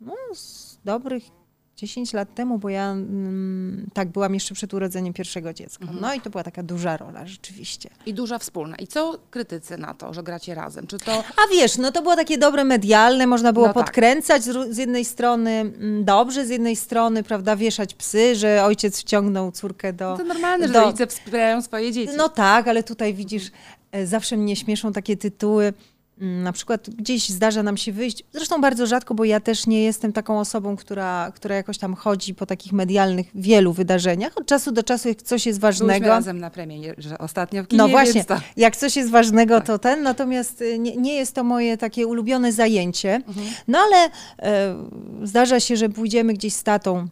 No, 0.00 0.14
z 0.34 0.78
dobrych 0.84 1.39
10 1.80 2.12
lat 2.12 2.34
temu, 2.34 2.58
bo 2.58 2.68
ja 2.68 2.90
mm, 2.90 3.90
tak 3.94 4.08
byłam 4.08 4.34
jeszcze 4.34 4.54
przed 4.54 4.74
urodzeniem 4.74 5.14
pierwszego 5.14 5.52
dziecka. 5.52 5.84
Mhm. 5.84 6.00
No 6.00 6.14
i 6.14 6.20
to 6.20 6.30
była 6.30 6.42
taka 6.42 6.62
duża 6.62 6.96
rola 6.96 7.26
rzeczywiście. 7.26 7.90
I 8.06 8.14
duża 8.14 8.38
wspólna. 8.38 8.76
I 8.76 8.86
co 8.86 9.18
krytycy 9.30 9.78
na 9.78 9.94
to, 9.94 10.14
że 10.14 10.22
gracie 10.22 10.54
razem? 10.54 10.86
Czy 10.86 10.98
to... 10.98 11.12
A 11.12 11.52
wiesz, 11.52 11.78
no 11.78 11.92
to 11.92 12.02
było 12.02 12.16
takie 12.16 12.38
dobre 12.38 12.64
medialne, 12.64 13.26
można 13.26 13.52
było 13.52 13.66
no 13.66 13.74
tak. 13.74 13.84
podkręcać 13.84 14.44
tak. 14.44 14.54
z, 14.54 14.74
z, 14.74 14.76
jednej 14.76 15.04
strony 15.04 15.50
mm, 15.50 16.04
dobrze, 16.04 16.46
z 16.46 16.48
jednej 16.48 16.76
strony, 16.76 17.22
prawda, 17.22 17.56
wieszać 17.56 17.94
psy, 17.94 18.36
że 18.36 18.64
ojciec 18.64 19.00
wciągnął 19.00 19.52
córkę 19.52 19.92
do... 19.92 20.10
No 20.10 20.18
to 20.18 20.24
normalne, 20.24 20.66
do... 20.68 20.72
że 20.74 20.80
rodzice 20.80 21.06
wspierają 21.06 21.62
swoje 21.62 21.92
dzieci. 21.92 22.12
No 22.16 22.28
tak, 22.28 22.68
ale 22.68 22.82
tutaj 22.82 23.14
widzisz, 23.14 23.50
e, 23.92 24.06
zawsze 24.06 24.36
mnie 24.36 24.56
śmieszą 24.56 24.92
takie 24.92 25.16
tytuły 25.16 25.72
na 26.20 26.52
przykład 26.52 26.90
gdzieś 26.90 27.28
zdarza 27.28 27.62
nam 27.62 27.76
się 27.76 27.92
wyjść, 27.92 28.24
zresztą 28.32 28.60
bardzo 28.60 28.86
rzadko, 28.86 29.14
bo 29.14 29.24
ja 29.24 29.40
też 29.40 29.66
nie 29.66 29.82
jestem 29.82 30.12
taką 30.12 30.40
osobą, 30.40 30.76
która, 30.76 31.32
która 31.34 31.56
jakoś 31.56 31.78
tam 31.78 31.94
chodzi 31.94 32.34
po 32.34 32.46
takich 32.46 32.72
medialnych 32.72 33.26
wielu 33.34 33.72
wydarzeniach. 33.72 34.38
Od 34.38 34.46
czasu 34.46 34.72
do 34.72 34.82
czasu, 34.82 35.08
jak 35.08 35.22
coś 35.22 35.46
jest 35.46 35.60
ważnego. 35.60 35.92
Byliśmy 35.92 36.08
razem 36.08 36.38
na 36.38 36.50
premierze 36.50 36.94
że 36.98 37.18
ostatnio 37.18 37.64
w 37.64 37.68
kinie, 37.68 37.78
No 37.78 37.88
właśnie, 37.88 38.24
to... 38.24 38.40
jak 38.56 38.76
coś 38.76 38.96
jest 38.96 39.10
ważnego, 39.10 39.56
tak. 39.56 39.66
to 39.66 39.78
ten, 39.78 40.02
natomiast 40.02 40.60
y, 40.62 40.78
nie, 40.78 40.96
nie, 40.96 41.14
jest 41.14 41.34
to 41.34 41.44
moje 41.44 41.76
takie 41.76 42.06
ulubione 42.06 42.52
zajęcie. 42.52 43.14
Mhm. 43.14 43.46
No 43.68 43.78
ale 43.78 44.10
e, 44.38 44.76
zdarza 45.22 45.60
się, 45.60 45.76
że 45.76 45.88
pójdziemy 45.88 46.34
gdzieś 46.34 46.54
z 46.54 46.62
tatą 46.62 47.08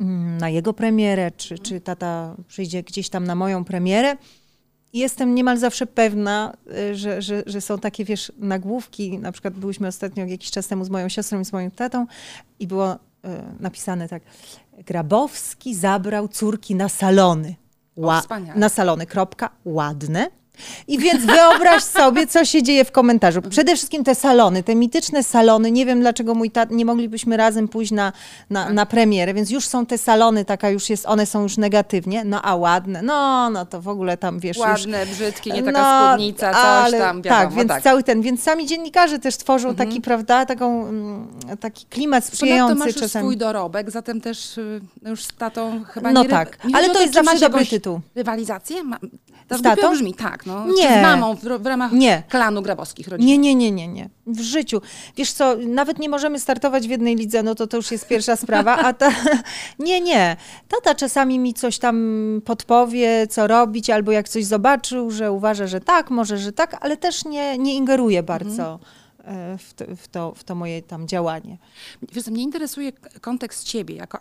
mm, 0.00 0.38
na 0.38 0.48
jego 0.48 0.72
premierę, 0.72 1.30
czy, 1.36 1.58
czy 1.58 1.80
tata 1.80 2.36
przyjdzie 2.48 2.82
gdzieś 2.82 3.08
tam 3.08 3.24
na 3.24 3.34
moją 3.34 3.64
premierę 3.64 4.16
jestem 4.92 5.34
niemal 5.34 5.58
zawsze 5.58 5.86
pewna, 5.86 6.52
y, 6.90 6.94
że, 6.94 7.22
że, 7.22 7.42
że 7.46 7.60
są 7.60 7.78
takie, 7.78 8.04
wiesz, 8.04 8.32
nagłówki. 8.38 9.18
Na 9.18 9.32
przykład 9.32 9.54
byliśmy 9.54 9.88
ostatnio 9.88 10.26
jakiś 10.26 10.50
czas 10.50 10.68
temu 10.68 10.84
z 10.84 10.90
moją 10.90 11.08
siostrą 11.08 11.40
i 11.40 11.44
z 11.44 11.52
moim 11.52 11.70
tatą 11.70 12.06
i 12.58 12.66
było 12.66 12.94
y, 12.94 12.98
napisane 13.60 14.08
tak. 14.08 14.22
Grabowski 14.86 15.74
zabrał 15.74 16.28
córki 16.28 16.74
na 16.74 16.88
salony. 16.88 17.54
Ła- 17.96 18.20
na 18.56 18.68
salony, 18.68 19.06
kropka, 19.06 19.50
ładne. 19.64 20.30
I 20.88 20.98
więc 20.98 21.24
wyobraź 21.24 21.82
sobie, 21.82 22.26
co 22.26 22.44
się 22.44 22.62
dzieje 22.62 22.84
w 22.84 22.92
komentarzu. 22.92 23.42
Przede 23.42 23.76
wszystkim 23.76 24.04
te 24.04 24.14
salony, 24.14 24.62
te 24.62 24.74
mityczne 24.74 25.22
salony. 25.22 25.70
Nie 25.70 25.86
wiem, 25.86 26.00
dlaczego 26.00 26.34
mój 26.34 26.50
tat, 26.50 26.70
nie 26.70 26.84
moglibyśmy 26.84 27.36
razem 27.36 27.68
pójść 27.68 27.92
na, 27.92 28.12
na, 28.50 28.70
na 28.70 28.86
premierę, 28.86 29.34
więc 29.34 29.50
już 29.50 29.66
są 29.66 29.86
te 29.86 29.98
salony, 29.98 30.44
taka 30.44 30.70
już 30.70 30.90
jest, 30.90 31.06
one 31.06 31.26
są 31.26 31.42
już 31.42 31.56
negatywnie. 31.56 32.24
No 32.24 32.42
a 32.42 32.56
ładne, 32.56 33.02
no, 33.02 33.50
no 33.50 33.66
to 33.66 33.80
w 33.80 33.88
ogóle 33.88 34.16
tam 34.16 34.40
wiesz 34.40 34.56
Ładne, 34.56 35.00
już, 35.00 35.10
brzydkie, 35.10 35.50
nie 35.50 35.62
taka 35.62 35.82
no, 35.82 36.08
spódnica, 36.08 36.52
coś 36.52 36.62
ale, 36.64 36.98
tam, 36.98 37.22
wiadomo, 37.22 37.42
Tak, 37.42 37.52
więc 37.52 37.68
tak. 37.68 37.82
cały 37.82 38.02
ten, 38.02 38.22
więc 38.22 38.42
sami 38.42 38.66
dziennikarze 38.66 39.18
też 39.18 39.36
tworzą 39.36 39.68
mhm. 39.68 39.88
taki, 39.88 40.00
prawda, 40.00 40.46
taką, 40.46 40.88
mm, 40.88 41.28
taki 41.60 41.86
klimat 41.86 42.24
sprzyjający 42.24 42.74
Ponadto 42.74 42.92
masz 42.92 43.02
czasem. 43.02 43.22
swój 43.22 43.36
dorobek, 43.36 43.90
zatem 43.90 44.20
też 44.20 44.58
y, 44.58 44.80
już 45.06 45.24
z 45.24 45.32
tatą 45.32 45.84
chyba 45.84 46.12
no 46.12 46.22
nie... 46.22 46.28
No 46.28 46.34
tak, 46.34 46.64
nie 46.64 46.76
ale 46.76 46.86
to, 46.88 46.94
to 46.94 47.00
jest 47.00 47.14
zawsze 47.14 47.40
dobry 47.40 47.66
tytuł. 47.66 48.00
Rywalizację? 48.14 48.82
Ma, 48.84 48.98
to 49.52 49.58
z 49.58 49.62
tatą? 49.62 49.92
brzmi, 49.92 50.14
tak, 50.14 50.46
no. 50.46 50.66
Nie. 50.66 50.88
Czy 50.88 50.88
z 50.88 51.02
mamą 51.02 51.34
w, 51.36 51.40
w 51.42 51.66
ramach 51.66 51.92
nie. 51.92 52.22
klanu 52.28 52.62
grabowskich 52.62 53.08
rodzin? 53.08 53.26
Nie, 53.26 53.38
nie, 53.38 53.54
nie, 53.54 53.70
nie, 53.70 53.88
nie. 53.88 54.08
W 54.26 54.40
życiu. 54.40 54.80
Wiesz 55.16 55.32
co, 55.32 55.56
nawet 55.56 55.98
nie 55.98 56.08
możemy 56.08 56.40
startować 56.40 56.86
w 56.86 56.90
jednej 56.90 57.16
lidze, 57.16 57.42
no 57.42 57.54
to 57.54 57.66
to 57.66 57.76
już 57.76 57.90
jest 57.90 58.08
pierwsza 58.08 58.36
sprawa, 58.36 58.76
a 58.76 58.92
ta... 58.92 59.10
Nie, 59.78 60.00
nie. 60.00 60.36
Tata 60.68 60.94
czasami 60.94 61.38
mi 61.38 61.54
coś 61.54 61.78
tam 61.78 61.96
podpowie, 62.44 63.26
co 63.26 63.46
robić, 63.46 63.90
albo 63.90 64.12
jak 64.12 64.28
coś 64.28 64.44
zobaczył, 64.44 65.10
że 65.10 65.32
uważa, 65.32 65.66
że 65.66 65.80
tak, 65.80 66.10
może, 66.10 66.38
że 66.38 66.52
tak, 66.52 66.76
ale 66.80 66.96
też 66.96 67.24
nie, 67.24 67.58
nie 67.58 67.74
ingeruje 67.74 68.22
bardzo. 68.22 68.72
Mhm. 68.72 69.01
E, 69.24 69.58
w 69.58 69.74
to, 69.74 69.84
w 69.96 70.08
to, 70.08 70.34
w 70.34 70.44
to 70.44 70.54
moje 70.54 70.82
tam 70.82 71.08
działanie. 71.08 71.58
Wiesz, 72.12 72.26
mnie 72.26 72.42
interesuje 72.42 72.92
kontekst 73.20 73.64
ciebie 73.64 73.94
jako 73.94 74.18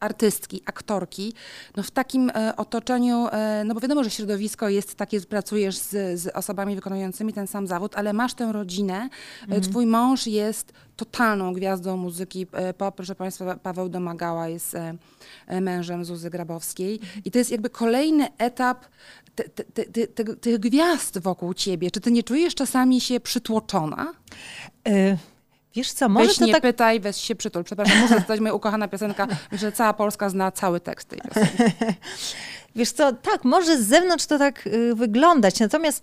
artystki, 0.00 0.62
aktorki, 0.66 1.32
no 1.76 1.82
w 1.82 1.90
takim 1.90 2.30
e, 2.30 2.56
otoczeniu, 2.56 3.28
e, 3.32 3.64
no 3.64 3.74
bo 3.74 3.80
wiadomo, 3.80 4.04
że 4.04 4.10
środowisko 4.10 4.68
jest 4.68 4.94
takie, 4.94 5.20
pracujesz 5.20 5.76
z, 5.76 6.20
z 6.20 6.26
osobami 6.26 6.74
wykonującymi 6.74 7.32
ten 7.32 7.46
sam 7.46 7.66
zawód, 7.66 7.96
ale 7.96 8.12
masz 8.12 8.34
tę 8.34 8.52
rodzinę, 8.52 9.08
mhm. 9.42 9.62
twój 9.62 9.86
mąż 9.86 10.26
jest 10.26 10.72
totalną 10.96 11.52
gwiazdą 11.52 11.96
muzyki 11.96 12.46
pop, 12.78 12.96
proszę 12.96 13.14
Państwa, 13.14 13.56
Paweł 13.56 13.88
Domagała 13.88 14.48
jest 14.48 14.76
mężem 15.60 16.04
Zuzy 16.04 16.30
Grabowskiej 16.30 17.00
i 17.24 17.30
to 17.30 17.38
jest 17.38 17.50
jakby 17.50 17.70
kolejny 17.70 18.28
etap 18.38 18.84
te, 19.34 19.44
te, 19.44 20.06
te, 20.06 20.36
tych 20.36 20.58
gwiazd 20.58 21.18
wokół 21.18 21.54
ciebie. 21.54 21.90
Czy 21.90 22.00
ty 22.00 22.10
nie 22.10 22.22
czujesz 22.22 22.54
czasami 22.54 23.00
się 23.00 23.20
przytłoczona? 23.20 24.12
Y 24.88 25.16
Wiesz 25.74 25.92
co, 25.92 26.08
może 26.08 26.26
weź 26.26 26.38
to 26.38 26.46
nie 26.46 26.52
tak... 26.52 26.62
pytaj, 26.62 27.00
weź 27.00 27.16
się 27.16 27.34
przytul. 27.34 27.64
Przepraszam, 27.64 27.98
muszę 27.98 28.14
zadać 28.14 28.40
moja 28.40 28.54
ukochana 28.54 28.88
piosenka. 28.88 29.26
Myślę, 29.26 29.58
że 29.70 29.72
cała 29.72 29.92
Polska 29.92 30.28
zna 30.28 30.52
cały 30.52 30.80
tekst 30.80 31.08
tej 31.08 31.20
piosenki. 31.20 31.62
Wiesz 32.76 32.92
co, 32.92 33.12
tak, 33.12 33.44
może 33.44 33.82
z 33.82 33.86
zewnątrz 33.86 34.26
to 34.26 34.38
tak 34.38 34.66
y, 34.66 34.94
wyglądać, 34.94 35.60
natomiast 35.60 36.02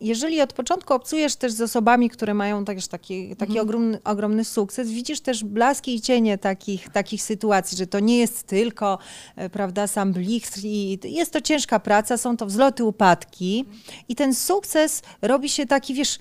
jeżeli 0.00 0.40
od 0.40 0.52
początku 0.52 0.94
obcujesz 0.94 1.36
też 1.36 1.52
z 1.52 1.60
osobami, 1.60 2.10
które 2.10 2.34
mają 2.34 2.64
też 2.64 2.88
taki, 2.88 3.36
taki 3.36 3.52
mhm. 3.52 3.66
ogromny, 3.66 3.98
ogromny 4.04 4.44
sukces, 4.44 4.90
widzisz 4.90 5.20
też 5.20 5.44
blaski 5.44 5.94
i 5.94 6.00
cienie 6.00 6.38
takich, 6.38 6.88
takich 6.88 7.22
sytuacji, 7.22 7.78
że 7.78 7.86
to 7.86 8.00
nie 8.00 8.18
jest 8.18 8.42
tylko, 8.42 8.98
e, 9.36 9.50
prawda, 9.50 9.86
sam 9.86 10.12
blichtr 10.12 10.60
i 10.64 10.98
jest 11.04 11.32
to 11.32 11.40
ciężka 11.40 11.80
praca, 11.80 12.16
są 12.16 12.36
to 12.36 12.46
wzloty, 12.46 12.84
upadki 12.84 13.64
i 14.08 14.14
ten 14.14 14.34
sukces 14.34 15.02
robi 15.22 15.48
się 15.48 15.66
taki, 15.66 15.94
wiesz, 15.94 16.18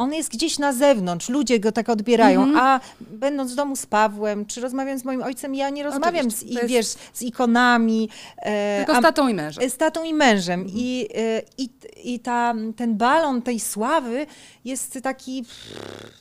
on 0.00 0.14
jest 0.14 0.30
gdzieś 0.30 0.58
na 0.58 0.72
zewnątrz, 0.72 1.28
ludzie 1.28 1.60
go 1.60 1.72
tak 1.72 1.88
odbierają, 1.88 2.46
-hmm. 2.46 2.58
a 2.58 2.80
będąc 3.00 3.52
w 3.52 3.54
domu 3.54 3.76
z 3.76 3.86
Pawłem, 3.86 4.46
czy 4.46 4.60
rozmawiając 4.60 5.02
z 5.02 5.04
moim 5.04 5.22
ojcem, 5.22 5.54
ja 5.54 5.70
nie 5.70 5.82
rozmawiam 5.82 6.30
z, 6.30 6.42
jest... 6.42 6.66
wiesz, 6.66 6.86
z 7.12 7.22
ikonami. 7.22 8.08
E, 8.36 8.84
Tylko 8.84 9.00
z 9.00 9.02
tatą 9.02 9.28
i 9.28 9.34
mężem. 9.34 9.70
Z 9.70 9.76
tatą 9.76 10.04
i 10.04 10.14
mężem. 10.14 10.66
I, 10.68 11.08
e, 11.14 11.42
i, 11.58 11.68
i 12.04 12.20
ta, 12.20 12.54
ten 12.76 12.96
balon 12.96 13.42
tej 13.42 13.60
sławy 13.60 14.26
jest 14.64 14.98
taki, 15.02 15.44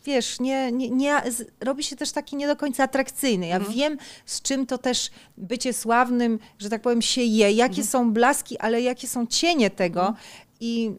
wiesz, 0.06 0.40
nie, 0.40 0.72
nie, 0.72 0.90
nie, 0.90 1.22
robi 1.62 1.84
się 1.84 1.96
też 1.96 2.12
taki 2.12 2.36
nie 2.36 2.48
do 2.48 2.56
końca 2.56 2.84
atrakcyjny. 2.84 3.48
Ja 3.48 3.60
-hmm. 3.60 3.74
wiem, 3.74 3.98
z 4.26 4.42
czym 4.42 4.66
to 4.66 4.78
też 4.78 5.10
bycie 5.38 5.74
sławnym, 5.74 6.40
że 6.60 6.70
tak 6.70 6.82
powiem, 6.82 7.02
się 7.02 7.22
je, 7.22 7.52
jakie 7.52 7.82
mhm. 7.82 7.88
są 7.88 8.14
blaski, 8.14 8.58
ale 8.58 8.82
jakie 8.82 9.08
są 9.08 9.28
cienie 9.28 9.70
tego. 9.70 10.02
Mhm. 10.02 10.18
i 10.60 10.92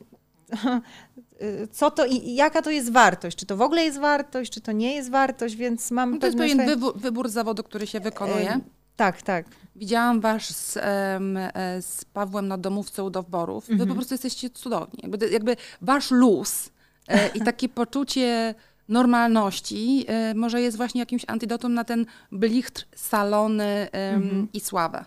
co 1.72 1.90
to 1.90 2.06
i 2.06 2.34
jaka 2.34 2.62
to 2.62 2.70
jest 2.70 2.92
wartość? 2.92 3.36
Czy 3.38 3.46
to 3.46 3.56
w 3.56 3.62
ogóle 3.62 3.84
jest 3.84 3.98
wartość, 3.98 4.52
czy 4.52 4.60
to 4.60 4.72
nie 4.72 4.94
jest 4.94 5.10
wartość, 5.10 5.56
więc 5.56 5.90
mam 5.90 6.10
no 6.10 6.18
To 6.18 6.26
jest 6.26 6.38
pewien 6.38 6.56
swoje- 6.58 6.68
wybór, 6.68 6.92
wybór 6.98 7.28
zawodu, 7.28 7.62
który 7.62 7.86
się 7.86 8.00
wykonuje. 8.00 8.50
E, 8.50 8.60
Tak, 8.96 9.22
tak. 9.22 9.46
Widziałam 9.76 10.20
was 10.20 10.42
z, 10.56 10.76
e, 10.76 10.82
z 11.82 12.04
Pawłem 12.04 12.48
na 12.48 12.58
domówce 12.58 13.04
u 13.04 13.10
Dowborów. 13.10 13.66
Wy 13.68 13.86
po 13.86 13.94
prostu 13.94 14.14
jesteście 14.14 14.50
cudowni. 14.50 15.00
Jakby, 15.02 15.28
jakby 15.30 15.56
wasz 15.82 16.10
luz 16.10 16.70
e, 17.08 17.28
i 17.28 17.40
takie 17.40 17.68
poczucie 17.80 18.54
normalności 18.90 20.04
e, 20.08 20.34
może 20.34 20.60
jest 20.60 20.76
właśnie 20.76 21.00
jakimś 21.00 21.22
antidotum 21.26 21.74
na 21.74 21.84
ten 21.84 22.06
blichtr, 22.32 22.86
salony 22.96 23.88
em, 23.92 24.48
i 24.52 24.60
sławę. 24.60 25.04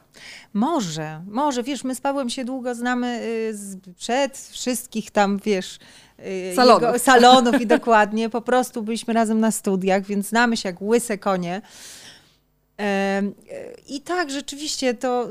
Może, 0.53 1.21
może, 1.27 1.63
wiesz, 1.63 1.83
my 1.83 1.95
z 1.95 2.01
Pawłem 2.01 2.29
się 2.29 2.45
długo 2.45 2.75
znamy 2.75 3.21
y, 3.23 3.57
z, 3.57 3.77
przed 3.97 4.37
wszystkich 4.37 5.11
tam, 5.11 5.39
wiesz, 5.45 5.79
y, 6.19 6.55
Salonów. 6.55 6.81
Jego, 6.81 6.99
salonów 6.99 7.61
i 7.61 7.67
dokładnie, 7.67 8.29
po 8.29 8.41
prostu 8.41 8.83
byliśmy 8.83 9.13
razem 9.13 9.39
na 9.39 9.51
studiach, 9.51 10.03
więc 10.03 10.27
znamy 10.27 10.57
się 10.57 10.69
jak 10.69 10.81
łyse 10.81 11.17
konie. 11.17 11.61
I 13.87 14.01
tak, 14.01 14.31
rzeczywiście, 14.31 14.93
to 14.93 15.29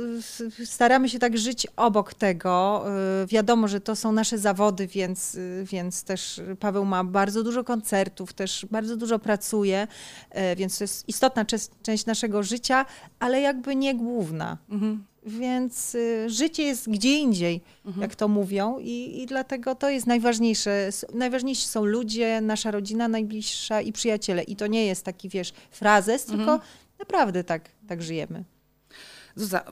y, 0.61 0.67
staramy 0.67 1.09
się 1.09 1.19
tak 1.19 1.39
żyć 1.39 1.67
obok 1.77 2.15
tego. 2.15 2.85
Y, 3.23 3.27
Wiadomo, 3.27 3.69
że 3.69 3.81
to 3.81 3.97
są 3.97 4.13
nasze 4.13 4.39
zawody, 4.39 4.87
więc, 4.87 5.35
y, 5.35 5.65
więc 5.67 6.05
też 6.05 6.41
Paweł 6.61 6.85
ma 6.85 7.05
bardzo 7.05 7.43
dużo 7.43 7.65
koncertów, 7.65 8.33
też 8.33 8.67
bardzo 8.71 8.97
dużo 8.97 9.19
pracuje, 9.19 9.87
e, 10.31 10.57
więc 10.57 10.79
to 10.79 10.85
jest 10.85 11.09
istotna 11.09 11.45
część 11.83 12.07
naszego 12.07 12.43
życia, 12.43 12.87
ale 13.19 13.41
jakby 13.41 13.77
nie 13.77 13.95
główna. 13.95 14.59
Mhm. 14.71 15.05
Więc 15.27 15.97
życie 16.27 16.63
jest 16.63 16.91
gdzie 16.91 17.19
indziej, 17.19 17.61
jak 18.01 18.15
to 18.15 18.29
mówią, 18.29 18.79
i, 18.79 19.23
i 19.23 19.27
dlatego 19.27 19.75
to 19.75 19.89
jest 19.89 20.07
najważniejsze. 20.07 20.91
Najważniejsi 21.15 21.69
są 21.69 21.85
ludzie, 21.85 22.41
nasza 22.41 22.71
rodzina 22.71 23.09
najbliższa 23.09 23.81
i 23.81 23.93
przyjaciele. 23.93 24.43
I 24.43 24.57
to 24.57 24.67
nie 24.67 24.87
jest 24.87 25.05
taki, 25.05 25.29
wiesz, 25.29 25.53
frazes, 25.71 26.25
tylko 26.25 26.61
naprawdę 27.03 27.45
tak, 27.45 27.69
tak 27.89 28.03
żyjemy. 28.03 28.45
Zuza, 29.37 29.65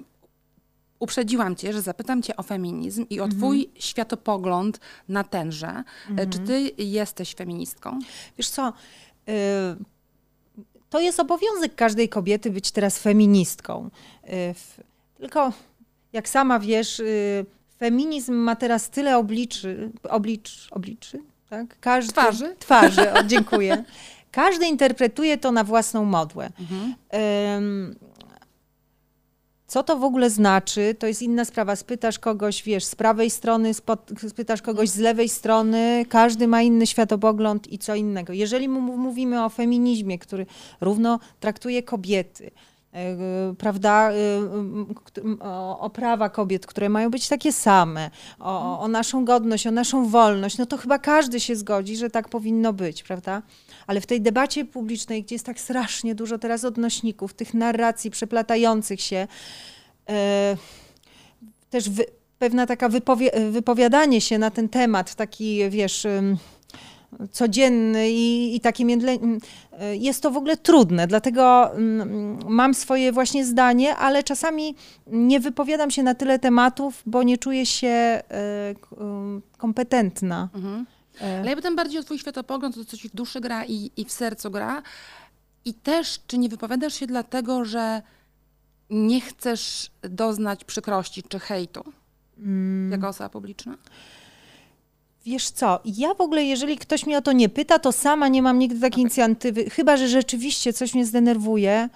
uprzedziłam 0.99 1.57
cię, 1.57 1.73
że 1.73 1.83
zapytam 1.83 2.23
cię 2.23 2.37
o 2.37 2.43
feminizm 2.43 3.07
i 3.11 3.21
o 3.21 3.25
Mhm. 3.25 3.39
twój 3.41 3.71
światopogląd 3.79 4.81
na 5.09 5.25
tenże. 5.25 5.83
E, 6.17 6.27
Czy 6.27 6.39
ty 6.39 6.71
jesteś 6.79 7.35
feministką? 7.35 7.99
Wiesz 8.39 8.49
co, 8.49 8.73
y, 9.29 9.33
to 10.91 11.01
jest 11.01 11.21
obowiązek 11.21 11.75
każdej 11.75 12.09
kobiety 12.09 12.51
być 12.51 12.71
teraz 12.71 12.99
feministką. 12.99 13.91
Y, 14.25 14.55
Tylko 15.19 15.53
jak 16.13 16.29
sama 16.29 16.59
wiesz, 16.59 17.01
y, 17.01 17.47
feminizm 17.79 18.33
ma 18.35 18.57
teraz 18.57 18.91
tyle 18.91 19.19
obliczy, 19.19 19.91
oblicz, 20.09 20.69
obliczy, 20.71 21.19
tak? 21.51 21.81
Każdy, 21.81 22.13
Twarzy. 22.13 22.57
Twarzy, 22.59 23.13
o, 23.13 23.23
dziękuję. 23.25 23.85
Każdy 24.31 24.67
interpretuje 24.67 25.39
to 25.39 25.53
na 25.53 25.65
własną 25.65 26.05
modłę. 26.05 26.51
Mhm. 26.61 26.95
Ym, 27.57 27.97
Co 29.67 29.83
to 29.83 29.97
w 29.97 30.05
ogóle 30.05 30.31
znaczy? 30.31 30.95
To 30.99 31.07
jest 31.07 31.23
inna 31.23 31.45
sprawa. 31.45 31.77
Spytasz 31.77 32.19
kogoś, 32.19 32.63
wiesz, 32.63 32.85
z 32.85 32.95
prawej 32.95 33.31
strony, 33.31 33.75
spod, 33.75 34.11
spytasz 34.29 34.63
kogoś 34.63 34.89
z 34.89 34.99
lewej 34.99 35.29
strony, 35.29 36.05
każdy 36.09 36.49
ma 36.49 36.63
inny 36.63 36.87
światopogląd 36.87 37.73
i 37.73 37.79
co 37.79 37.95
innego. 37.95 38.33
Jeżeli 38.33 38.69
mówimy 38.69 39.45
o 39.45 39.49
feminizmie, 39.49 40.19
który 40.19 40.47
równo 40.81 41.21
traktuje 41.41 41.83
kobiety, 41.83 42.51
prawda, 43.59 44.11
e, 44.13 44.37
m, 44.39 44.87
kt- 45.05 45.19
m, 45.19 45.39
o, 45.81 45.91
prawa 45.91 46.29
kobiet, 46.29 46.67
które 46.67 46.89
mają 46.89 47.11
być 47.11 47.29
takie 47.29 47.53
same, 47.53 48.11
o, 48.39 48.81
o 48.81 48.89
naszą 48.89 49.25
godność, 49.25 49.67
o 49.67 49.71
naszą 49.71 50.09
wolność, 50.09 50.59
no 50.59 50.67
to 50.67 50.77
chyba 50.77 50.99
każdy 50.99 51.41
się 51.41 51.57
zgodzi, 51.57 51.97
że 51.97 52.11
tak 52.11 52.29
powinno 52.29 52.73
być, 52.73 53.03
prawda? 53.03 53.43
Ale 53.87 54.01
w 54.01 54.07
tej 54.07 54.21
debacie 54.21 54.65
publicznej, 54.65 55.23
gdzie 55.23 55.35
jest 55.35 55.47
tak 55.47 55.61
strasznie 55.61 56.15
dużo 56.15 56.39
teraz 56.39 56.65
odnośników, 56.65 57.35
tych 57.35 57.55
narracji 57.55 58.11
przeplatających 58.11 59.01
się, 59.01 59.29
e, 60.09 60.57
też 61.71 61.91
wy, 61.91 62.05
pewna 62.39 62.67
taka 62.67 62.89
wypowie, 62.89 63.31
wypowiadanie 63.51 64.21
się 64.21 64.39
na 64.39 64.51
ten 64.51 64.69
temat, 64.69 65.15
taki 65.15 65.71
wiesz, 65.71 66.07
codzienny 67.31 68.11
i, 68.11 68.57
i 68.57 68.61
takie 68.61 68.85
międle, 68.85 69.13
ym, 69.13 69.39
e, 69.73 69.97
jest 69.97 70.23
to 70.23 70.31
w 70.31 70.37
ogóle 70.37 70.57
trudne, 70.57 71.07
dlatego 71.07 71.71
mam 72.49 72.75
swoje 72.75 73.13
właśnie 73.13 73.45
zdanie, 73.45 73.97
ale 73.97 74.23
czasami 74.23 74.75
nie 75.07 75.41
wypowiadam 75.41 75.91
się 75.91 76.03
na 76.03 76.15
tyle 76.15 76.39
tematów, 76.39 77.03
bo 77.07 77.23
nie 77.23 77.39
czuję 77.39 77.67
się 77.67 77.89
e, 77.89 78.23
ym, 79.01 79.43
kompetentna. 79.59 80.49
Mhm. 80.55 80.87
E, 81.21 81.41
Ale 81.41 81.51
ja 81.51 81.57
pytam 81.57 81.77
bardziej 81.77 82.01
o 82.01 82.03
twój 82.03 82.19
światopogląd, 82.19 82.75
to, 82.75 82.85
co 82.85 82.97
ci 82.97 83.09
w 83.09 83.15
duszy 83.15 83.41
gra 83.41 83.65
i, 83.65 83.91
i 83.97 84.05
w 84.05 84.13
sercu 84.13 84.51
gra. 84.51 84.83
I 85.65 85.75
też, 85.75 86.21
czy 86.27 86.39
nie 86.39 86.49
wypowiadasz 86.49 86.95
się 86.95 87.07
dlatego, 87.07 87.65
że 87.65 88.03
nie 88.91 89.21
chcesz 89.21 89.91
doznać 90.03 90.65
przykrości 90.65 91.23
czy 91.23 91.39
hejtu 91.39 91.85
mm. 92.39 92.93
jako 92.93 93.09
osoba 93.09 93.29
publiczna? 93.29 93.77
Wiesz 95.27 95.51
co, 95.51 95.81
ja 95.85 96.15
w 96.15 96.21
ogóle, 96.21 96.45
jeżeli 96.45 96.79
ktoś 96.79 97.07
mnie 97.07 97.19
o 97.19 97.23
to 97.23 97.33
nie 97.33 97.49
pyta, 97.49 97.79
to 97.79 97.93
sama 97.93 98.29
nie 98.29 98.43
mam 98.43 98.59
nigdy 98.59 98.81
takiej 98.81 99.01
inicjatywy, 99.01 99.71
chyba 99.71 99.97
że 99.97 100.09
rzeczywiście 100.09 100.73
coś 100.73 100.95
mnie 100.95 101.07
zdenerwuje, 101.07 101.89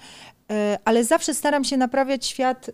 e, 0.50 0.78
ale 0.84 1.04
zawsze 1.04 1.34
staram 1.34 1.64
się 1.64 1.76
naprawiać 1.76 2.26
świat 2.26 2.70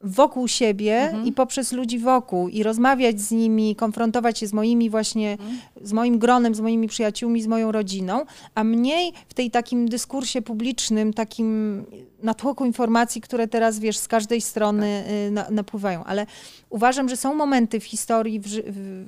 wokół 0.00 0.48
siebie 0.48 0.96
Mhm. 1.00 1.26
i 1.26 1.32
poprzez 1.32 1.72
ludzi 1.72 1.98
wokół 1.98 2.48
i 2.48 2.62
rozmawiać 2.62 3.20
z 3.20 3.30
nimi, 3.30 3.76
konfrontować 3.76 4.38
się 4.38 4.46
z 4.46 4.52
moimi 4.52 4.90
właśnie, 4.90 5.32
Mhm. 5.32 5.58
z 5.82 5.92
moim 5.92 6.18
gronem, 6.18 6.54
z 6.54 6.60
moimi 6.60 6.88
przyjaciółmi, 6.88 7.42
z 7.42 7.46
moją 7.46 7.72
rodziną, 7.72 8.24
a 8.54 8.64
mniej 8.64 9.12
w 9.28 9.34
tej 9.34 9.50
takim 9.50 9.88
dyskursie 9.88 10.42
publicznym, 10.42 11.12
takim 11.12 11.84
natłoku 12.22 12.64
informacji, 12.64 13.20
które 13.20 13.48
teraz, 13.48 13.78
wiesz, 13.78 13.96
z 13.96 14.08
każdej 14.08 14.40
strony 14.40 15.04
y, 15.28 15.30
na, 15.30 15.50
napływają. 15.50 16.04
Ale 16.04 16.26
uważam, 16.70 17.08
że 17.08 17.16
są 17.16 17.34
momenty 17.34 17.80
w 17.80 17.84
historii 17.84 18.40
w, 18.40 18.46
w 18.48 19.04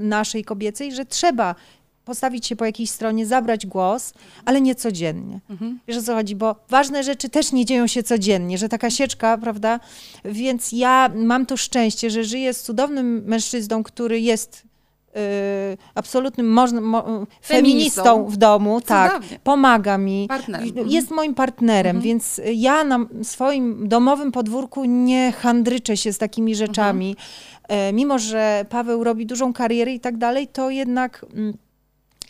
naszej 0.00 0.44
kobiecej, 0.44 0.92
że 0.92 1.04
trzeba 1.04 1.54
postawić 2.04 2.46
się 2.46 2.56
po 2.56 2.64
jakiejś 2.64 2.90
stronie, 2.90 3.26
zabrać 3.26 3.66
głos, 3.66 4.14
ale 4.44 4.60
nie 4.60 4.74
codziennie. 4.74 5.40
Mhm. 5.50 5.80
Wiesz 5.88 5.96
o 5.96 6.02
co 6.02 6.14
chodzi, 6.14 6.36
bo 6.36 6.56
ważne 6.68 7.04
rzeczy 7.04 7.28
też 7.28 7.52
nie 7.52 7.64
dzieją 7.64 7.86
się 7.86 8.02
codziennie, 8.02 8.58
że 8.58 8.68
taka 8.68 8.90
sieczka, 8.90 9.38
prawda? 9.38 9.80
Więc 10.24 10.72
ja 10.72 11.10
mam 11.14 11.46
to 11.46 11.56
szczęście, 11.56 12.10
że 12.10 12.24
żyję 12.24 12.54
z 12.54 12.62
cudownym 12.62 13.22
mężczyzną, 13.26 13.82
który 13.82 14.20
jest 14.20 14.62
y, 14.62 15.18
absolutnym 15.94 16.52
można, 16.52 16.80
mo, 16.80 17.02
feministą. 17.02 17.26
Feministą. 17.42 18.24
w 18.26 18.36
domu, 18.36 18.80
tak. 18.80 19.12
Cudownie. 19.12 19.38
Pomaga 19.44 19.98
mi. 19.98 20.26
Partnerem. 20.28 20.68
Mhm. 20.68 20.88
Jest 20.88 21.10
moim 21.10 21.34
partnerem, 21.34 21.96
Mhm. 21.96 22.02
więc 22.04 22.40
ja 22.54 22.84
na 22.84 23.06
swoim 23.22 23.88
domowym 23.88 24.32
podwórku 24.32 24.84
nie 24.84 25.32
handryczę 25.32 25.96
się 25.96 26.12
z 26.12 26.18
takimi 26.18 26.54
rzeczami. 26.54 27.16
E, 27.68 27.92
mimo, 27.92 28.18
że 28.18 28.64
Paweł 28.68 29.04
robi 29.04 29.26
dużą 29.26 29.52
karierę 29.52 29.92
i 29.92 30.00
tak 30.00 30.16
dalej, 30.16 30.48
to 30.48 30.70
jednak 30.70 31.26
mm, 31.34 31.54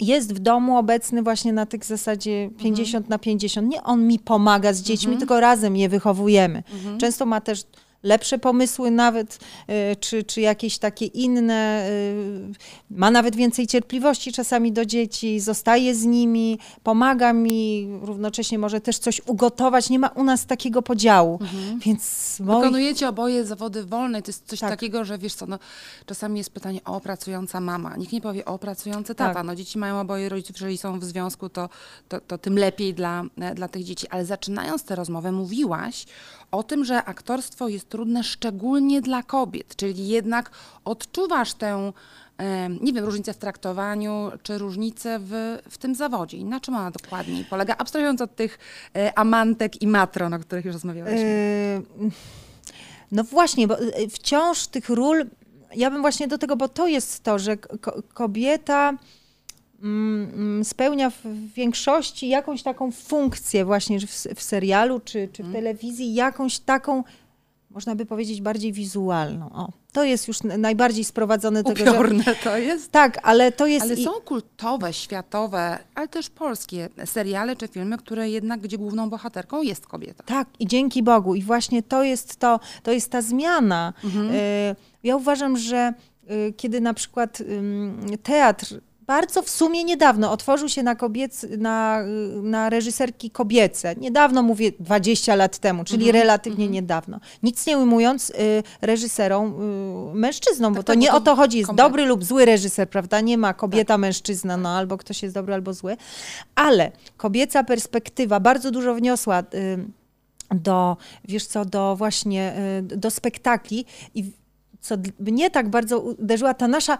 jest 0.06 0.34
w 0.34 0.38
domu 0.38 0.76
obecny 0.78 1.22
właśnie 1.22 1.52
na 1.52 1.66
tych 1.66 1.84
zasadzie 1.84 2.50
50 2.58 3.08
na 3.08 3.18
50. 3.18 3.68
Nie 3.68 3.82
on 3.82 4.06
mi 4.06 4.18
pomaga 4.18 4.72
z 4.72 4.82
dziećmi, 4.82 5.06
Mhm. 5.08 5.18
tylko 5.18 5.40
razem 5.40 5.76
je 5.76 5.88
wychowujemy. 5.88 6.62
Mhm. 6.74 6.98
Często 6.98 7.26
ma 7.26 7.40
też 7.40 7.62
lepsze 8.02 8.38
pomysły 8.38 8.90
nawet, 8.90 9.38
y, 9.92 9.96
czy, 9.96 10.24
czy 10.24 10.40
jakieś 10.40 10.78
takie 10.78 11.06
inne, 11.06 11.86
y, 11.90 12.52
ma 12.90 13.10
nawet 13.10 13.36
więcej 13.36 13.66
cierpliwości 13.66 14.32
czasami 14.32 14.72
do 14.72 14.84
dzieci, 14.84 15.40
zostaje 15.40 15.94
z 15.94 16.04
nimi, 16.04 16.58
pomaga 16.82 17.32
mi, 17.32 17.88
równocześnie 18.02 18.58
może 18.58 18.80
też 18.80 18.98
coś 18.98 19.20
ugotować. 19.26 19.90
Nie 19.90 19.98
ma 19.98 20.08
u 20.08 20.24
nas 20.24 20.46
takiego 20.46 20.82
podziału, 20.82 21.38
Mhm. 21.40 21.78
więc. 21.78 22.36
Wykonujecie 22.40 23.08
oboje 23.08 23.44
zawody 23.44 23.84
wolne. 23.84 24.22
To 24.22 24.28
jest 24.28 24.46
coś 24.48 24.60
Tak. 24.60 24.70
takiego, 24.70 25.04
że 25.04 25.18
wiesz 25.18 25.34
co, 25.34 25.46
no, 25.46 25.58
czasami 26.06 26.38
jest 26.38 26.50
pytanie 26.50 26.80
o 26.84 27.00
pracująca 27.00 27.60
mama. 27.60 27.96
Nikt 27.96 28.12
nie 28.12 28.20
powie 28.20 28.44
o 28.44 28.58
pracujący 28.58 29.14
tata. 29.14 29.34
Tak. 29.34 29.46
No, 29.46 29.54
dzieci 29.54 29.78
mają 29.78 30.00
oboje 30.00 30.28
rodziców, 30.28 30.56
jeżeli 30.56 30.78
są 30.78 30.98
w 31.00 31.04
związku, 31.04 31.48
to, 31.48 31.68
to, 32.08 32.20
to 32.20 32.38
tym 32.38 32.58
lepiej 32.58 32.94
dla, 32.94 33.24
e, 33.40 33.54
dla 33.54 33.68
tych 33.68 33.84
dzieci. 33.84 34.08
Ale 34.08 34.24
zaczynając 34.24 34.84
tę 34.84 34.94
rozmowę, 34.96 35.32
mówiłaś 35.32 36.04
o 36.50 36.62
tym, 36.62 36.84
że 36.84 37.04
aktorstwo 37.04 37.68
jest 37.68 37.88
trudne 37.92 38.24
szczególnie 38.24 39.00
dla 39.00 39.22
kobiet, 39.22 39.76
czyli 39.76 40.08
jednak 40.08 40.50
odczuwasz 40.84 41.54
tę, 41.54 41.92
e, 42.38 42.68
nie 42.68 42.92
wiem, 42.92 43.04
różnicę 43.04 43.32
w 43.32 43.36
traktowaniu, 43.36 44.30
czy 44.42 44.58
różnicę 44.58 45.18
w, 45.22 45.58
w 45.70 45.78
tym 45.78 45.94
zawodzie. 45.94 46.36
I 46.36 46.44
na 46.44 46.60
czym 46.60 46.76
ona 46.76 46.90
dokładniej 46.90 47.44
polega, 47.44 47.74
abstrahując 47.78 48.20
od 48.20 48.36
tych 48.36 48.58
e, 48.96 49.18
amantek 49.18 49.82
i 49.82 49.86
matron, 49.86 50.34
o 50.34 50.38
których 50.38 50.64
już 50.64 50.74
rozmawiałyśmy. 50.74 51.82
Yy, 52.00 52.10
No 53.12 53.24
właśnie, 53.24 53.66
bo 53.68 53.76
wciąż 54.10 54.66
tych 54.66 54.88
ról, 54.88 55.26
ja 55.76 55.90
bym 55.90 56.00
właśnie 56.00 56.28
do 56.28 56.38
tego, 56.38 56.56
bo 56.56 56.68
to 56.68 56.86
jest 56.86 57.22
to, 57.22 57.38
że 57.38 57.56
ko- 57.56 58.02
kobieta 58.14 58.92
mm, 59.82 60.30
mm, 60.34 60.64
spełnia 60.64 61.10
w 61.10 61.22
większości 61.54 62.28
jakąś 62.28 62.62
taką 62.62 62.92
funkcję 62.92 63.64
właśnie 63.64 64.00
w, 64.00 64.10
w 64.36 64.42
serialu 64.42 65.00
czy, 65.00 65.28
czy 65.32 65.42
w 65.42 65.52
telewizji, 65.52 66.14
jakąś 66.14 66.58
taką, 66.58 67.04
można 67.74 67.94
by 67.94 68.06
powiedzieć, 68.06 68.40
bardziej 68.40 68.72
wizualną. 68.72 69.50
O. 69.52 69.68
to 69.92 70.04
jest 70.04 70.28
już 70.28 70.42
najbardziej 70.42 71.04
sprowadzone 71.04 71.64
tego, 71.64 71.90
Upiorne 71.90 72.24
że... 72.24 72.34
to 72.34 72.58
jest. 72.58 72.92
Tak, 72.92 73.18
ale 73.22 73.52
to 73.52 73.66
jest... 73.66 73.86
Ale 73.86 73.96
są 73.96 74.10
kultowe, 74.10 74.92
światowe, 74.92 75.78
ale 75.94 76.08
też 76.08 76.30
polskie 76.30 76.88
seriale 77.04 77.56
czy 77.56 77.68
filmy, 77.68 77.98
które 77.98 78.30
jednak, 78.30 78.60
gdzie 78.60 78.78
główną 78.78 79.10
bohaterką 79.10 79.62
jest 79.62 79.86
kobieta. 79.86 80.24
Tak, 80.24 80.48
i 80.58 80.66
dzięki 80.66 81.02
Bogu. 81.02 81.34
I 81.34 81.42
właśnie 81.42 81.82
to 81.82 82.02
jest 82.02 82.36
to, 82.36 82.60
to 82.82 82.92
jest 82.92 83.10
ta 83.10 83.22
zmiana. 83.22 83.92
Mhm. 84.04 84.30
Y, 84.30 84.76
ja 85.02 85.16
uważam, 85.16 85.56
że 85.56 85.94
y, 86.30 86.52
kiedy 86.56 86.80
na 86.80 86.94
przykład 86.94 87.42
teatr 88.22 88.80
bardzo 89.12 89.42
w 89.42 89.50
sumie 89.50 89.84
niedawno 89.84 90.32
otworzył 90.32 90.68
się 90.68 90.82
na, 90.82 90.94
kobiec, 90.94 91.46
na, 91.58 92.02
na 92.42 92.70
reżyserki 92.70 93.30
kobiece. 93.30 93.94
Niedawno 93.96 94.42
mówię 94.42 94.72
20 94.80 95.34
lat 95.34 95.58
temu, 95.58 95.84
czyli 95.84 96.06
-hmm, 96.06 96.12
relatywnie 96.12 96.66
-hmm. 96.66 96.70
niedawno. 96.70 97.20
Nic 97.42 97.66
nie 97.66 97.78
ujmując 97.78 98.30
y, 98.30 98.34
reżyserom 98.80 99.54
y, 100.12 100.14
mężczyznom, 100.14 100.74
tak, 100.74 100.80
bo 100.80 100.82
to 100.82 100.92
tak, 100.92 100.98
nie 100.98 101.06
bo 101.06 101.12
to 101.12 101.18
o 101.18 101.20
to 101.20 101.36
chodzi. 101.36 101.58
Jest 101.58 101.66
komplet. 101.66 101.86
dobry 101.86 102.06
lub 102.06 102.24
zły 102.24 102.44
reżyser, 102.44 102.88
prawda? 102.90 103.20
Nie 103.20 103.38
ma 103.38 103.54
kobieta, 103.54 103.94
tak. 103.94 104.00
mężczyzna, 104.00 104.56
no 104.56 104.68
albo 104.68 104.96
ktoś 104.96 105.22
jest 105.22 105.34
dobry, 105.34 105.54
albo 105.54 105.72
zły. 105.74 105.96
Ale 106.54 106.92
kobieca 107.16 107.64
perspektywa 107.64 108.40
bardzo 108.40 108.70
dużo 108.70 108.94
wniosła. 108.94 109.40
Y, 109.40 109.44
do, 110.54 110.96
wiesz 111.24 111.46
co, 111.46 111.64
do 111.64 111.96
właśnie, 111.96 112.54
y, 112.92 112.96
do 112.96 113.10
spektakli 113.10 113.84
i 114.14 114.24
co 114.80 114.94
mnie 115.20 115.50
tak 115.50 115.68
bardzo 115.68 116.00
uderzyła 116.00 116.54
ta 116.54 116.68
nasza 116.68 116.98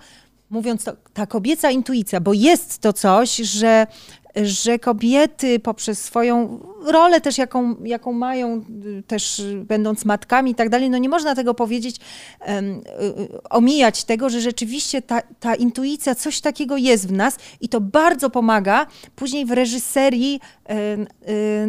mówiąc 0.53 0.85
to, 0.85 0.93
ta 1.15 1.27
kobieca 1.27 1.71
intuicja, 1.71 2.21
bo 2.21 2.33
jest 2.33 2.79
to 2.79 2.93
coś, 2.93 3.37
że, 3.37 3.87
że 4.37 4.79
kobiety 4.79 5.59
poprzez 5.59 6.05
swoją 6.05 6.61
rolę 6.87 7.21
też, 7.21 7.39
jaką, 7.39 7.77
jaką 7.85 8.13
mają, 8.13 8.65
też 9.07 9.43
będąc 9.65 10.05
matkami 10.05 10.51
i 10.51 10.55
tak 10.55 10.69
dalej, 10.69 10.91
no 10.91 10.99
nie 10.99 11.09
można 11.09 11.35
tego 11.35 11.55
powiedzieć, 11.55 11.97
um, 12.47 12.83
omijać 13.51 14.05
tego, 14.05 14.31
że 14.31 14.41
rzeczywiście 14.41 15.03
ta, 15.03 15.23
ta 15.41 15.55
intuicja, 15.55 16.15
coś 16.15 16.41
takiego 16.41 16.77
jest 16.77 17.09
w 17.09 17.13
nas 17.13 17.37
i 17.61 17.69
to 17.69 17.81
bardzo 17.81 18.31
pomaga 18.31 18.87
później 19.17 19.47
w 19.47 19.51
reżyserii 19.51 20.41
um, 20.69 21.07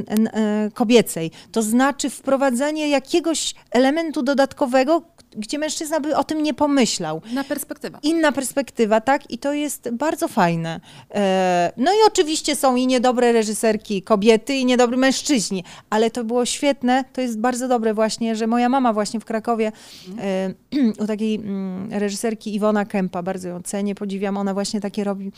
um, 0.09 0.71
kobiecej. 0.73 1.31
To 1.51 1.61
znaczy 1.61 2.09
wprowadzenie 2.09 2.89
jakiegoś 2.89 3.53
elementu 3.71 4.23
dodatkowego, 4.23 5.01
gdzie 5.37 5.59
mężczyzna 5.59 5.99
by 5.99 6.15
o 6.15 6.23
tym 6.23 6.43
nie 6.43 6.53
pomyślał. 6.53 7.21
Inna 7.31 7.43
perspektywa. 7.43 7.99
Inna 8.03 8.31
perspektywa, 8.31 9.01
tak? 9.01 9.31
I 9.31 9.37
to 9.37 9.53
jest 9.53 9.89
bardzo 9.91 10.27
fajne. 10.27 10.79
E, 11.15 11.71
no 11.77 11.91
i 11.91 11.97
oczywiście 12.07 12.55
są 12.55 12.75
i 12.75 12.87
niedobre 12.87 13.31
reżyserki 13.31 14.01
kobiety, 14.01 14.55
i 14.55 14.65
niedobry 14.65 14.97
mężczyźni, 14.97 15.63
ale 15.89 16.11
to 16.11 16.23
było 16.23 16.45
świetne. 16.45 17.03
To 17.13 17.21
jest 17.21 17.39
bardzo 17.39 17.67
dobre 17.67 17.93
właśnie, 17.93 18.35
że 18.35 18.47
moja 18.47 18.69
mama 18.69 18.93
właśnie 18.93 19.19
w 19.19 19.25
Krakowie 19.25 19.71
mm. 20.07 20.93
u 21.03 21.07
takiej 21.07 21.35
mm, 21.35 21.93
reżyserki 21.93 22.55
Iwona 22.55 22.85
Kępa, 22.85 23.23
bardzo 23.23 23.47
ją 23.49 23.61
cenię, 23.61 23.95
podziwiam, 23.95 24.37
ona 24.37 24.53
właśnie 24.53 24.81
takie 24.81 25.03
robi 25.03 25.31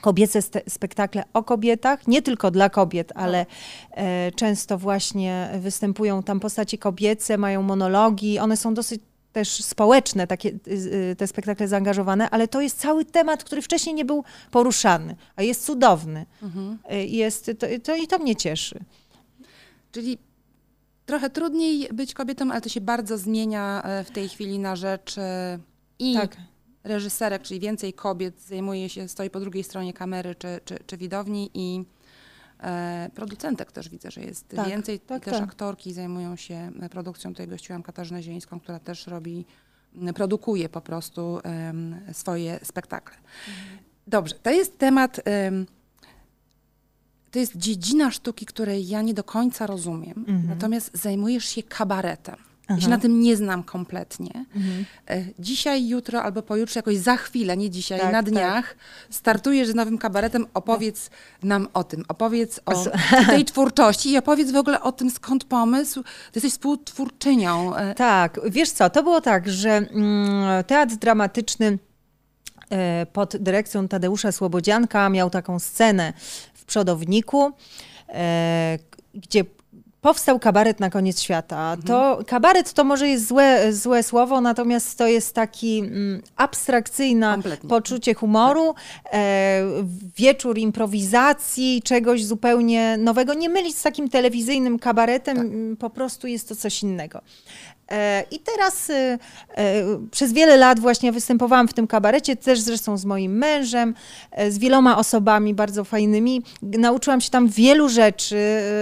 kobiece 0.00 0.42
spektakle 0.68 1.24
o 1.32 1.42
kobietach, 1.42 2.06
nie 2.06 2.22
tylko 2.22 2.50
dla 2.50 2.70
kobiet, 2.70 3.12
ale 3.14 3.46
e, 3.90 4.32
często 4.32 4.78
właśnie 4.78 5.48
występują 5.58 6.22
tam 6.22 6.40
postaci 6.40 6.78
kobiece, 6.78 7.38
mają 7.38 7.62
monologi, 7.62 8.38
one 8.38 8.56
są 8.56 8.74
dosyć 8.74 9.00
też 9.34 9.64
społeczne, 9.64 10.26
takie 10.26 10.48
y, 10.48 10.72
y, 11.10 11.16
te 11.18 11.26
spektakle 11.26 11.68
zaangażowane, 11.68 12.30
ale 12.30 12.48
to 12.48 12.60
jest 12.60 12.78
cały 12.78 13.04
temat, 13.04 13.44
który 13.44 13.62
wcześniej 13.62 13.94
nie 13.94 14.04
był 14.04 14.24
poruszany, 14.50 15.16
a 15.36 15.42
jest 15.42 15.64
cudowny. 15.64 16.26
Mhm. 16.42 16.78
Y, 16.92 17.06
jest, 17.06 17.50
to, 17.58 17.66
to, 17.82 17.96
I 17.96 18.06
to 18.06 18.18
mnie 18.18 18.36
cieszy. 18.36 18.80
Czyli 19.92 20.18
trochę 21.06 21.30
trudniej 21.30 21.88
być 21.92 22.14
kobietą, 22.14 22.50
ale 22.50 22.60
to 22.60 22.68
się 22.68 22.80
bardzo 22.80 23.18
zmienia 23.18 23.82
e, 23.82 24.04
w 24.04 24.10
tej 24.10 24.28
chwili 24.28 24.58
na 24.58 24.76
rzecz 24.76 25.18
e, 25.18 25.58
i 25.98 26.14
tak. 26.14 26.36
reżyserek, 26.84 27.42
czyli 27.42 27.60
więcej 27.60 27.92
kobiet 27.92 28.40
zajmuje 28.40 28.88
się, 28.88 29.08
stoi 29.08 29.30
po 29.30 29.40
drugiej 29.40 29.64
stronie 29.64 29.92
kamery 29.92 30.34
czy, 30.34 30.60
czy, 30.64 30.78
czy 30.86 30.96
widowni 30.96 31.50
i 31.54 31.84
producentek 33.14 33.72
też 33.72 33.88
widzę, 33.88 34.10
że 34.10 34.20
jest 34.20 34.48
tak, 34.48 34.68
więcej. 34.68 35.00
Tak, 35.00 35.24
też 35.24 35.34
tak. 35.34 35.42
aktorki 35.42 35.92
zajmują 35.92 36.36
się 36.36 36.72
e, 36.80 36.88
produkcją. 36.88 37.30
Tutaj 37.30 37.48
gościłam 37.48 37.82
Katarzynę 37.82 38.22
Zielińską, 38.22 38.60
która 38.60 38.78
też 38.78 39.06
robi, 39.06 39.44
produkuje 40.14 40.68
po 40.68 40.80
prostu 40.80 41.40
um, 41.44 42.00
swoje 42.12 42.60
spektakle. 42.62 43.16
Mhm. 43.16 43.78
Dobrze, 44.06 44.34
to 44.34 44.50
jest 44.50 44.78
temat, 44.78 45.20
um, 45.44 45.66
to 47.30 47.38
jest 47.38 47.56
dziedzina 47.56 48.10
sztuki, 48.10 48.46
której 48.46 48.88
ja 48.88 49.02
nie 49.02 49.14
do 49.14 49.24
końca 49.24 49.66
rozumiem, 49.66 50.24
mhm. 50.28 50.46
natomiast 50.48 50.90
zajmujesz 50.96 51.44
się 51.44 51.62
kabaretem. 51.62 52.36
Aha. 52.68 52.76
Ja 52.78 52.84
się 52.84 52.88
na 52.88 52.98
tym 52.98 53.20
nie 53.20 53.36
znam 53.36 53.62
kompletnie. 53.62 54.44
Mhm. 54.56 54.84
E, 55.10 55.24
dzisiaj, 55.38 55.88
jutro 55.88 56.22
albo 56.22 56.42
pojutrze, 56.42 56.78
jakoś 56.78 56.96
za 56.96 57.16
chwilę, 57.16 57.56
nie 57.56 57.70
dzisiaj, 57.70 58.00
tak, 58.00 58.12
na 58.12 58.22
tak. 58.22 58.30
dniach, 58.30 58.68
tak. 58.68 58.76
startujesz 59.10 59.68
z 59.68 59.74
nowym 59.74 59.98
kabaretem. 59.98 60.46
Opowiedz 60.54 61.10
nam 61.42 61.68
o 61.74 61.84
tym. 61.84 62.04
Opowiedz 62.08 62.60
o 62.66 62.84
tej 63.26 63.44
twórczości 63.44 64.10
i 64.10 64.18
opowiedz 64.18 64.50
w 64.50 64.56
ogóle 64.56 64.80
o 64.80 64.92
tym, 64.92 65.10
skąd 65.10 65.44
pomysł. 65.44 66.02
Ty 66.02 66.10
jesteś 66.34 66.52
współtwórczynią. 66.52 67.76
E, 67.76 67.94
tak, 67.94 68.40
wiesz 68.50 68.70
co, 68.70 68.90
to 68.90 69.02
było 69.02 69.20
tak, 69.20 69.48
że 69.48 69.70
mm, 69.70 70.64
teatr 70.64 70.94
dramatyczny 70.94 71.78
e, 72.70 73.06
pod 73.12 73.36
dyrekcją 73.36 73.88
Tadeusza 73.88 74.32
Słobodzianka 74.32 75.08
miał 75.08 75.30
taką 75.30 75.58
scenę 75.58 76.12
w 76.54 76.64
przodowniku, 76.64 77.52
gdzie 79.14 79.44
powstał 80.04 80.38
kabaret 80.38 80.80
na 80.80 80.90
koniec 80.90 81.22
świata. 81.22 81.74
Mhm. 81.74 81.82
To 81.82 82.24
kabaret 82.26 82.72
to 82.72 82.84
może 82.84 83.08
jest 83.08 83.28
złe, 83.28 83.72
złe 83.72 84.02
słowo, 84.02 84.40
natomiast 84.40 84.98
to 84.98 85.06
jest 85.06 85.34
taki 85.34 85.78
mm, 85.78 86.22
abstrakcyjne 86.36 87.38
poczucie 87.68 88.14
humoru, 88.14 88.74
e, 89.12 89.62
wieczór 90.16 90.58
improwizacji, 90.58 91.82
czegoś 91.84 92.24
zupełnie 92.24 92.96
nowego. 92.96 93.34
Nie 93.34 93.48
mylić 93.48 93.78
z 93.78 93.82
takim 93.82 94.08
telewizyjnym 94.08 94.78
kabaretem, 94.78 95.36
tak. 95.36 95.78
po 95.78 95.90
prostu 95.90 96.26
jest 96.26 96.48
to 96.48 96.56
coś 96.56 96.82
innego. 96.82 97.20
E, 97.90 98.24
I 98.30 98.38
teraz 98.38 98.90
e, 98.90 99.18
e, 99.56 99.84
przez 100.10 100.32
wiele 100.32 100.56
lat 100.56 100.80
właśnie 100.80 101.12
występowałam 101.12 101.68
w 101.68 101.74
tym 101.74 101.86
kabarecie, 101.86 102.36
też 102.36 102.60
zresztą 102.60 102.96
z 102.96 103.04
moim 103.04 103.38
mężem, 103.38 103.94
z 104.48 104.58
wieloma 104.58 104.98
osobami 104.98 105.54
bardzo 105.54 105.84
fajnymi. 105.84 106.42
Nauczyłam 106.62 107.20
się 107.20 107.30
tam 107.30 107.48
wielu 107.48 107.88
rzeczy, 107.88 108.36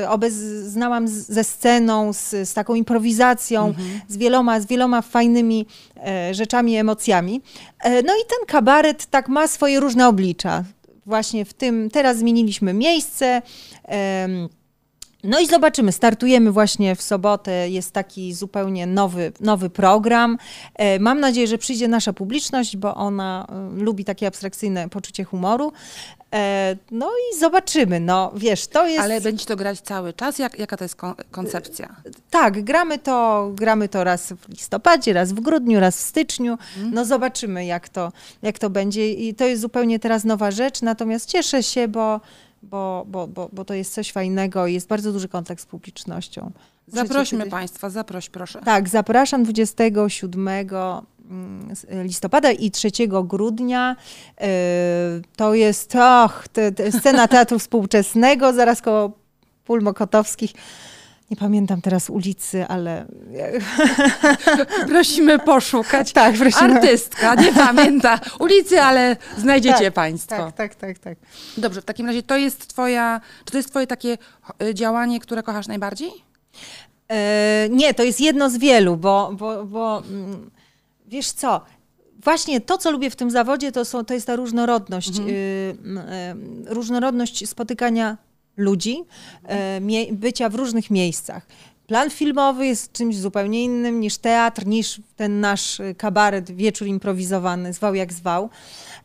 obeznałam 0.09 1.09
ze 1.09 1.45
sceną, 1.45 2.13
z, 2.13 2.31
z 2.49 2.55
taką 2.55 2.75
improwizacją, 2.75 3.67
mhm. 3.67 4.01
z, 4.09 4.17
wieloma, 4.17 4.61
z 4.61 4.67
wieloma 4.67 5.03
fajnymi 5.03 5.67
rzeczami, 6.33 6.77
emocjami. 6.77 7.43
No 7.85 8.15
i 8.15 8.25
ten 8.29 8.47
kabaret 8.47 9.07
tak 9.07 9.29
ma 9.29 9.49
swoje 9.49 9.81
różne 9.81 10.09
oblicza. 10.09 10.65
Właśnie 11.07 11.45
w 11.45 11.55
tym, 11.55 11.91
teraz 11.91 12.19
zmieniliśmy 12.19 12.75
miejsce. 12.75 13.43
No 15.25 15.41
i 15.41 15.47
zobaczymy, 15.47 15.93
startujemy 15.93 16.53
właśnie 16.53 16.97
w 16.97 17.03
sobotę, 17.03 17.69
jest 17.69 17.93
taki 17.93 18.35
zupełnie 18.35 18.87
nowy, 18.87 19.33
nowy 19.41 19.71
program. 19.71 20.39
E, 20.75 20.99
mam 20.99 21.21
nadzieję, 21.21 21.47
że 21.47 21.59
przyjdzie 21.59 21.89
nasza 21.89 22.13
publiczność, 22.13 22.77
bo 22.77 22.95
ona 22.95 23.47
e, 23.49 23.83
lubi 23.83 24.05
takie 24.05 24.27
abstrakcyjne 24.27 24.89
poczucie 24.89 25.25
humoru. 25.25 25.73
E, 26.35 26.77
no 26.91 27.11
i 27.11 27.39
zobaczymy, 27.39 28.01
no 28.01 28.33
wiesz, 28.37 28.67
to 28.67 28.87
jest... 28.87 29.01
Ale 29.01 29.21
będzie 29.21 29.47
to 29.47 29.57
grać 29.57 29.81
cały 29.81 30.13
czas? 30.13 30.39
Jak, 30.39 30.59
jaka 30.59 30.77
to 30.77 30.85
jest 30.85 30.97
koncepcja? 31.31 31.97
Tak, 32.31 32.65
gramy 32.65 32.99
to, 32.99 33.51
gramy 33.55 33.89
to 33.89 34.05
raz 34.05 34.33
w 34.33 34.49
listopadzie, 34.49 35.13
raz 35.13 35.33
w 35.33 35.41
grudniu, 35.41 35.81
raz 35.81 35.97
w 35.97 36.01
styczniu. 36.01 36.53
Mhm. 36.53 36.95
No 36.95 37.05
zobaczymy, 37.05 37.65
jak 37.65 37.89
to, 37.89 38.13
jak 38.43 38.59
to 38.59 38.71
będzie. 38.71 39.13
I 39.13 39.35
to 39.35 39.45
jest 39.45 39.63
zupełnie 39.63 39.99
teraz 39.99 40.25
nowa 40.25 40.51
rzecz, 40.51 40.83
natomiast 40.83 41.29
cieszę 41.29 41.63
się, 41.63 41.89
bo 41.89 42.21
bo, 42.63 43.05
bo, 43.09 43.27
bo, 43.27 43.49
bo 43.53 43.65
to 43.65 43.75
jest 43.75 43.95
coś 43.95 44.13
fajnego 44.13 44.67
i 44.67 44.75
jest 44.75 44.89
bardzo 44.89 45.13
duży 45.13 45.29
kontakt 45.29 45.63
z 45.63 45.67
publicznością. 45.67 46.51
Zaprośmy 46.89 47.47
Państwa, 47.47 47.91
zaproś 47.91 48.29
proszę. 48.29 48.61
Tak, 48.65 48.89
zapraszam 48.89 49.45
27 49.45 50.49
mm, 50.49 51.77
listopada 52.05 52.51
i 52.51 52.71
3 52.71 52.91
grudnia. 53.25 53.97
E, 54.41 54.49
to 55.37 55.55
jest 55.55 55.95
och, 55.97 56.49
te, 56.49 56.73
te 56.73 56.93
scena 56.93 57.29
teatru 57.29 57.59
współczesnego, 57.59 58.53
zaraz 58.53 58.83
koło 58.83 59.13
pól 59.65 59.83
mokotowskich. 59.83 60.53
Nie 61.33 61.37
pamiętam 61.37 61.81
teraz 61.81 62.11
ulicy, 62.11 62.67
ale. 62.67 63.07
Prosimy 64.89 65.39
poszukać. 65.39 66.13
Tak, 66.23 66.37
prosimy. 66.37 66.75
Artystka, 66.75 67.35
nie 67.35 67.53
pamięta 67.53 68.21
ulicy, 68.41 68.81
ale 68.83 69.17
znajdziecie 69.39 69.85
tak, 69.85 69.95
Państwo. 69.95 70.37
Tak, 70.37 70.55
tak, 70.55 70.75
tak, 70.75 70.99
tak. 70.99 71.19
Dobrze, 71.57 71.83
w 71.83 71.85
takim 71.85 72.07
razie 72.07 72.23
to 72.23 72.37
jest 72.37 72.67
Twoja. 72.67 73.21
Czy 73.45 73.53
to 73.53 73.59
jest 73.59 73.71
Twoje 73.71 73.87
takie 73.87 74.19
e, 74.63 74.75
działanie, 74.75 75.21
które 75.21 75.43
kochasz 75.43 75.67
najbardziej? 75.67 76.11
E, 77.09 77.69
nie, 77.71 77.95
to 77.95 78.03
jest 78.03 78.21
jedno 78.21 78.51
z 78.51 78.57
wielu, 78.57 78.97
bo, 78.97 79.33
bo, 79.35 79.65
bo 79.65 80.03
mm, 80.09 80.51
wiesz 81.07 81.33
co? 81.33 81.61
Właśnie 82.25 82.61
to, 82.61 82.79
co 82.79 82.91
lubię 82.91 83.11
w 83.11 83.17
tym 83.17 83.31
zawodzie, 83.31 83.73
to, 83.73 83.85
są, 83.85 84.05
to 84.05 84.15
jest 84.15 84.27
ta 84.27 84.37
różnorodność. 84.37 85.09
Mhm. 85.09 85.29
Y, 85.29 85.33
y, 86.71 86.75
różnorodność 86.75 87.49
spotykania 87.49 88.17
ludzi, 88.57 89.05
e, 89.49 89.81
bycia 90.13 90.49
w 90.49 90.55
różnych 90.55 90.91
miejscach 90.91 91.47
plan 91.93 92.11
filmowy 92.11 92.67
jest 92.67 92.93
czymś 92.93 93.17
zupełnie 93.17 93.65
innym 93.65 94.01
niż 94.01 94.19
teatr, 94.19 94.67
niż 94.67 95.01
ten 95.17 95.41
nasz 95.41 95.81
kabaret, 95.97 96.51
wieczór 96.51 96.89
improwizowany, 96.89 97.73
zwał 97.73 97.95
jak 97.95 98.13
zwał. 98.13 98.51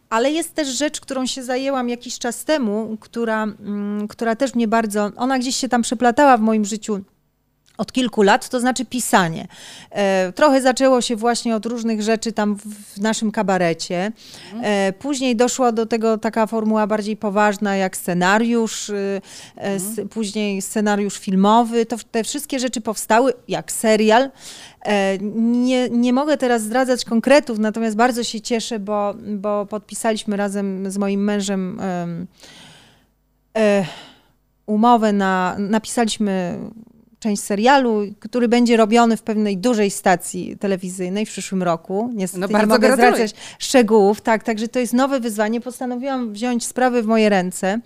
Ale 0.10 0.32
jest 0.32 0.54
też 0.54 0.68
rzecz, 0.68 1.02
którą 1.02 1.26
się 1.26 1.44
zajęłam 1.44 1.90
jakiś 1.90 2.20
czas 2.20 2.46
temu, 2.46 2.98
która, 3.00 3.44
mm, 3.44 4.08
która 4.08 4.36
też 4.36 4.56
mnie 4.56 4.68
bardzo, 4.68 5.12
ona 5.16 5.40
gdzieś 5.40 5.56
się 5.56 5.70
tam 5.70 5.82
przeplatała 5.82 6.38
w 6.38 6.42
moim 6.42 6.66
życiu 6.66 7.02
od 7.78 7.92
kilku 7.92 8.22
lat, 8.22 8.50
to 8.50 8.60
znaczy 8.60 8.86
pisanie. 8.86 9.48
E, 9.92 10.32
trochę 10.32 10.62
zaczęło 10.62 11.02
się 11.02 11.16
właśnie 11.16 11.56
od 11.56 11.66
różnych 11.66 12.02
rzeczy 12.02 12.32
tam 12.32 12.56
w 12.96 13.02
naszym 13.02 13.32
kabarecie. 13.32 14.12
E, 14.62 14.94
później 14.94 15.36
doszła 15.36 15.72
do 15.72 15.86
tego 15.86 16.18
taka 16.18 16.48
formuła 16.48 16.88
bardziej 16.88 17.18
poważna 17.18 17.76
jak 17.76 17.98
scenariusz, 17.98 18.90
e, 18.90 19.22
s, 19.56 19.84
później 20.10 20.62
scenariusz 20.62 21.18
filmowy. 21.18 21.86
To, 21.86 21.96
te 22.12 22.24
wszystkie 22.24 22.60
rzeczy 22.60 22.82
powstały 22.82 23.34
jak 23.48 23.72
serial. 23.72 24.30
E, 24.86 25.18
nie, 25.42 25.90
nie 25.90 26.14
mogę 26.14 26.38
teraz 26.38 26.62
zdradzać 26.62 27.06
konkretów, 27.06 27.60
natomiast 27.60 27.96
bardzo 27.96 28.24
się 28.24 28.42
cieszę, 28.42 28.80
bo, 28.80 29.14
bo 29.28 29.66
podpisaliśmy 29.66 30.38
razem 30.38 30.92
z 30.92 30.98
moim 30.98 31.24
mężem 31.24 31.80
e, 33.58 33.86
umowę 34.66 35.14
na, 35.14 35.56
napisaliśmy 35.60 36.60
część 37.20 37.44
serialu, 37.44 38.02
który 38.20 38.48
będzie 38.48 38.78
robiony 38.78 39.18
w 39.18 39.22
pewnej 39.22 39.58
dużej 39.58 39.92
stacji 39.92 40.58
telewizyjnej 40.58 41.26
w 41.26 41.30
przyszłym 41.30 41.64
roku. 41.64 42.12
Niestety 42.14 42.42
no 42.42 42.48
bardzo 42.48 42.66
nie 42.66 42.74
mogę 42.74 42.88
gratuluję. 42.88 43.14
zdradzać 43.14 43.36
szczegółów. 43.60 44.22
Tak, 44.22 44.44
także 44.44 44.68
to 44.68 44.80
jest 44.80 44.94
nowe 44.94 45.20
wyzwanie. 45.20 45.62
Postanowiłam 45.62 46.34
wziąć 46.34 46.66
sprawy 46.66 47.04
w 47.04 47.06
moje 47.06 47.30
ręce, 47.30 47.80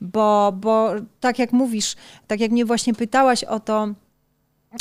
bo, 0.00 0.52
bo 0.60 0.90
tak 1.20 1.38
jak 1.38 1.52
mówisz, 1.52 1.96
tak 2.26 2.40
jak 2.40 2.50
mnie 2.50 2.64
właśnie 2.64 2.94
pytałaś 2.94 3.44
o 3.44 3.60
to, 3.60 3.88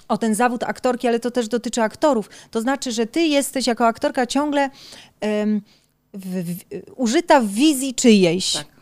o 0.07 0.17
ten 0.17 0.35
zawód 0.35 0.63
aktorki, 0.63 1.07
ale 1.07 1.19
to 1.19 1.31
też 1.31 1.47
dotyczy 1.47 1.81
aktorów. 1.81 2.29
To 2.51 2.61
znaczy, 2.61 2.91
że 2.91 3.05
ty 3.05 3.21
jesteś 3.21 3.67
jako 3.67 3.87
aktorka 3.87 4.25
ciągle 4.25 4.69
um, 5.21 5.61
w, 6.13 6.43
w, 6.43 6.55
użyta 6.95 7.41
w 7.41 7.47
wizji 7.47 7.93
czyjejś. 7.93 8.53
Tak 8.53 8.72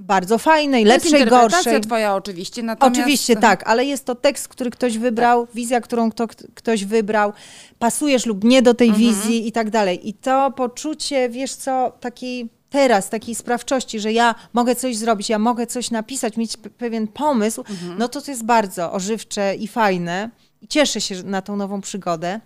bardzo 0.00 0.38
fajnej, 0.38 0.84
to 0.84 0.88
lepszej, 0.88 1.12
jest 1.12 1.30
gorszej. 1.30 1.80
twoja 1.80 2.14
oczywiście, 2.14 2.62
natomiast... 2.62 3.00
Oczywiście 3.00 3.36
tak, 3.36 3.68
ale 3.68 3.84
jest 3.84 4.04
to 4.04 4.14
tekst, 4.14 4.48
który 4.48 4.70
ktoś 4.70 4.98
wybrał, 4.98 5.46
tak. 5.46 5.54
wizja, 5.54 5.80
którą 5.80 6.10
kto, 6.10 6.26
ktoś 6.54 6.84
wybrał, 6.84 7.32
pasujesz 7.78 8.26
lub 8.26 8.44
nie 8.44 8.62
do 8.62 8.74
tej 8.74 8.88
mhm. 8.88 9.06
wizji 9.06 9.48
i 9.48 9.52
tak 9.52 9.70
dalej. 9.70 10.08
I 10.08 10.14
to 10.14 10.50
poczucie, 10.50 11.28
wiesz 11.28 11.54
co, 11.54 11.92
takiej 12.00 12.48
teraz, 12.70 13.10
takiej 13.10 13.34
sprawczości, 13.34 14.00
że 14.00 14.12
ja 14.12 14.34
mogę 14.52 14.74
coś 14.74 14.96
zrobić, 14.96 15.28
ja 15.28 15.38
mogę 15.38 15.66
coś 15.66 15.90
napisać, 15.90 16.36
mieć 16.36 16.56
pewien 16.56 17.08
pomysł, 17.08 17.60
mhm. 17.60 17.98
no 17.98 18.08
to 18.08 18.20
to 18.20 18.30
jest 18.30 18.44
bardzo 18.44 18.92
ożywcze 18.92 19.54
i 19.54 19.68
fajne. 19.68 20.30
I 20.62 20.68
cieszę 20.68 21.00
się 21.00 21.22
na 21.22 21.42
tą 21.42 21.56
nową 21.56 21.80
przygodę. 21.80 22.40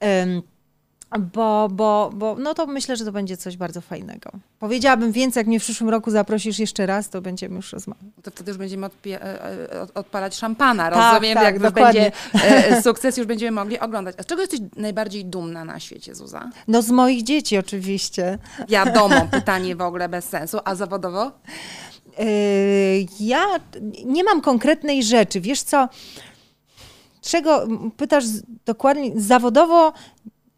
Um, 0.00 0.42
bo, 1.18 1.68
bo, 1.72 2.10
bo 2.14 2.36
no 2.38 2.54
to 2.54 2.66
myślę, 2.66 2.96
że 2.96 3.04
to 3.04 3.12
będzie 3.12 3.36
coś 3.36 3.56
bardzo 3.56 3.80
fajnego. 3.80 4.30
Powiedziałabym 4.58 5.12
więcej, 5.12 5.40
jak 5.40 5.46
mnie 5.46 5.60
w 5.60 5.62
przyszłym 5.62 5.90
roku 5.90 6.10
zaprosisz 6.10 6.58
jeszcze 6.58 6.86
raz, 6.86 7.10
to 7.10 7.20
będziemy 7.20 7.56
już 7.56 7.72
rozmawiać. 7.72 8.04
To 8.22 8.30
wtedy 8.30 8.50
już 8.50 8.58
będziemy 8.58 8.86
e, 8.86 9.22
e, 9.72 9.94
odpalać 9.94 10.36
szampana, 10.36 10.90
tak, 10.90 11.12
rozumiem, 11.12 11.34
tak, 11.34 11.44
jak 11.44 11.58
dokładnie. 11.58 12.12
będzie 12.32 12.76
e, 12.76 12.82
sukces, 12.86 13.16
już 13.16 13.26
będziemy 13.26 13.50
mogli 13.50 13.80
oglądać. 13.80 14.14
A 14.18 14.22
z 14.22 14.26
czego 14.26 14.40
jesteś 14.40 14.60
najbardziej 14.76 15.24
dumna 15.24 15.64
na 15.64 15.80
świecie, 15.80 16.14
Zuza? 16.14 16.50
No 16.68 16.82
z 16.82 16.90
moich 16.90 17.22
dzieci 17.22 17.58
oczywiście. 17.58 18.38
Wiadomo, 18.68 19.26
pytanie 19.30 19.76
w 19.76 19.80
ogóle 19.80 20.08
bez 20.08 20.24
sensu. 20.24 20.58
A 20.64 20.74
zawodowo? 20.74 21.32
Ja 23.20 23.44
nie 24.04 24.24
mam 24.24 24.40
konkretnej 24.40 25.02
rzeczy. 25.02 25.40
Wiesz 25.40 25.62
co, 25.62 25.88
czego 27.22 27.66
pytasz 27.96 28.24
dokładnie? 28.64 29.12
Zawodowo 29.16 29.92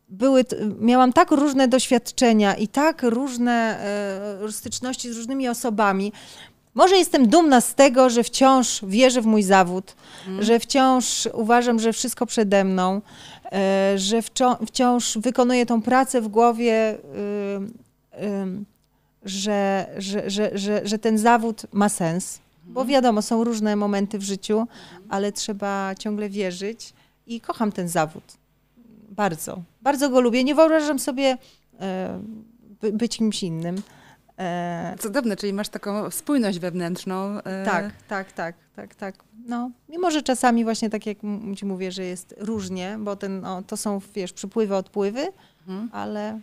były, 0.09 0.45
miałam 0.81 1.13
tak 1.13 1.31
różne 1.31 1.69
doświadczenia 1.69 2.55
i 2.55 2.69
tak 2.69 3.03
różne 3.03 3.79
e, 4.45 4.53
styczności 4.53 5.13
z 5.13 5.17
różnymi 5.17 5.49
osobami. 5.49 6.13
Może 6.75 6.97
jestem 6.97 7.29
dumna 7.29 7.61
z 7.61 7.75
tego, 7.75 8.11
że 8.11 8.25
wciąż 8.25 8.81
wierzę 8.83 9.23
w 9.23 9.27
mój 9.27 9.43
zawód, 9.43 9.95
mm. 10.27 10.43
że 10.43 10.61
wciąż 10.61 11.29
uważam, 11.33 11.81
że 11.81 11.93
wszystko 11.93 12.27
przede 12.27 12.65
mną, 12.65 13.01
e, 13.53 13.93
że 13.97 14.21
wciąż 14.67 15.19
wykonuję 15.19 15.67
tą 15.67 15.83
pracę 15.83 16.21
w 16.21 16.29
głowie, 16.29 16.99
y, 18.15 18.77
że, 19.25 19.87
że, 19.99 20.31
że, 20.31 20.59
że, 20.59 20.81
że 20.85 20.99
ten 20.99 21.19
zawód 21.19 21.63
ma 21.73 21.89
sens. 21.89 22.39
Bo 22.65 22.81
mhm. 22.81 22.89
wiadomo, 22.89 23.23
są 23.23 23.45
różne 23.45 23.77
momenty 23.77 24.19
w 24.19 24.23
życiu, 24.23 24.67
ale 25.09 25.33
trzeba 25.33 25.95
ciągle 25.99 26.29
wierzyć 26.29 26.93
i 27.27 27.41
kocham 27.41 27.73
ten 27.73 27.89
zawód. 27.89 28.25
Bardzo. 29.17 29.63
Bardzo 29.83 30.11
go 30.11 30.21
lubię. 30.21 30.45
Nie 30.45 30.55
wyobrażam 30.55 30.99
sobie 30.99 31.39
e, 31.81 32.21
być 32.93 33.17
kimś 33.17 33.43
innym. 33.43 33.83
E, 34.39 34.97
Cudowne, 34.99 35.37
czyli 35.37 35.53
masz 35.53 35.69
taką 35.69 36.11
spójność 36.11 36.59
wewnętrzną. 36.59 37.41
E... 37.41 37.65
Tak, 37.65 37.93
tak, 38.09 38.33
tak, 38.33 38.55
tak, 38.77 38.95
tak. 38.95 39.15
No, 39.47 39.71
mimo, 39.89 40.11
że 40.11 40.23
czasami 40.23 40.65
właśnie 40.65 40.91
tak 40.91 41.07
jak 41.07 41.19
ci 41.57 41.67
mówię, 41.67 41.93
że 41.93 42.05
jest 42.05 42.35
różnie, 42.39 42.97
bo 43.01 43.17
ten, 43.17 43.41
no, 43.41 43.63
to 43.63 43.77
są, 43.77 44.01
wiesz, 44.15 44.33
przypływy, 44.33 44.77
odpływy, 44.77 45.29
mhm. 45.69 45.91
ale... 45.93 46.41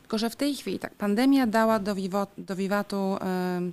Tylko, 0.00 0.18
że 0.18 0.30
w 0.30 0.36
tej 0.36 0.54
chwili 0.54 0.78
tak, 0.78 0.94
pandemia 0.94 1.46
dała 1.46 1.78
do, 1.78 1.94
wiwo, 1.94 2.26
do 2.38 2.56
Wiwatu 2.56 3.16
y, 3.16 3.18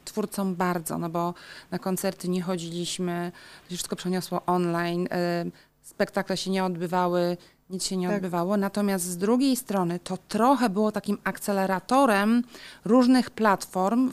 twórcom 0.06 0.56
bardzo, 0.56 0.98
no 0.98 1.10
bo 1.10 1.34
na 1.72 1.80
koncerty 1.80 2.30
nie 2.30 2.42
chodziliśmy, 2.42 3.32
to 3.64 3.70
się 3.70 3.76
wszystko 3.76 3.96
przeniosło 3.96 4.42
online, 4.46 5.08
y, 5.48 5.52
spektakle 5.82 6.38
się 6.38 6.52
nie 6.52 6.64
odbywały, 6.66 7.38
nic 7.72 7.84
się 7.86 7.98
nie 7.98 8.08
tak. 8.08 8.16
odbywało. 8.16 8.58
Natomiast 8.58 9.06
z 9.06 9.18
drugiej 9.18 9.56
strony 9.56 10.00
to 10.00 10.18
trochę 10.18 10.70
było 10.70 10.92
takim 10.92 11.18
akceleratorem 11.24 12.44
różnych 12.86 13.30
platform, 13.30 14.12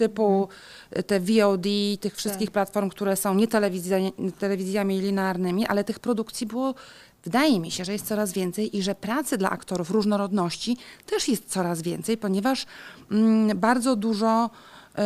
typu 0.00 0.48
mhm. 0.92 1.04
te 1.04 1.20
VOD, 1.20 1.66
tych 2.00 2.16
wszystkich 2.16 2.48
tak. 2.48 2.52
platform, 2.52 2.88
które 2.88 3.16
są 3.16 3.34
nie 3.34 3.48
telewizjami 4.38 5.00
linearnymi, 5.00 5.66
ale 5.66 5.84
tych 5.84 5.98
produkcji 5.98 6.46
było, 6.46 6.74
wydaje 7.24 7.60
mi 7.60 7.70
się, 7.70 7.84
że 7.84 7.92
jest 7.92 8.06
coraz 8.06 8.32
więcej 8.32 8.76
i 8.76 8.82
że 8.82 8.94
pracy 8.94 9.38
dla 9.38 9.50
aktorów 9.50 9.90
różnorodności 9.90 10.76
też 11.06 11.28
jest 11.28 11.48
coraz 11.48 11.82
więcej, 11.82 12.16
ponieważ 12.16 12.66
mm, 13.10 13.58
bardzo 13.58 13.96
dużo 13.96 14.50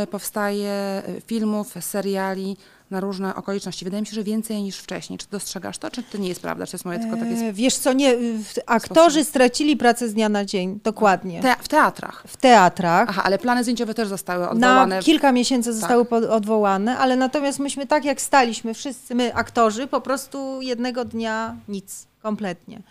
y, 0.03 0.07
powstaje 0.07 1.03
filmów, 1.27 1.75
seriali 1.81 2.57
na 2.95 3.01
różne 3.01 3.35
okoliczności. 3.35 3.85
Wydaje 3.85 4.01
mi 4.01 4.07
się, 4.07 4.15
że 4.15 4.23
więcej 4.23 4.63
niż 4.63 4.77
wcześniej. 4.77 5.19
Czy 5.19 5.27
dostrzegasz 5.31 5.79
to, 5.79 5.91
czy 5.91 6.03
to 6.03 6.19
nie 6.19 6.29
jest 6.29 6.41
prawda? 6.41 6.67
Czy 6.67 6.73
to 6.73 6.75
jest 6.75 6.85
moje 6.85 6.99
tylko 6.99 7.17
takie... 7.17 7.31
Eee, 7.31 7.53
wiesz 7.53 7.75
co, 7.75 7.93
nie, 7.93 8.15
aktorzy 8.67 9.25
stracili 9.25 9.77
pracę 9.77 10.09
z 10.09 10.15
dnia 10.15 10.29
na 10.29 10.45
dzień, 10.45 10.81
dokładnie. 10.85 11.43
Te, 11.43 11.57
w 11.61 11.69
teatrach? 11.69 12.25
W 12.27 12.37
teatrach. 12.37 13.09
Aha, 13.09 13.23
ale 13.25 13.39
plany 13.39 13.63
zdjęciowe 13.63 13.95
też 13.95 14.09
zostały 14.09 14.49
odwołane. 14.49 14.97
Na 14.97 15.03
kilka 15.03 15.33
miesięcy 15.33 15.71
tak. 15.71 15.79
zostały 15.79 16.07
tak. 16.07 16.23
odwołane, 16.23 16.99
ale 16.99 17.17
natomiast 17.17 17.59
myśmy 17.59 17.87
tak 17.87 18.05
jak 18.05 18.21
staliśmy, 18.21 18.75
wszyscy 18.75 19.15
my 19.15 19.35
aktorzy, 19.35 19.87
po 19.87 20.01
prostu 20.01 20.63
jednego 20.63 21.05
dnia 21.05 21.57
nic, 21.69 22.07
kompletnie. 22.23 22.83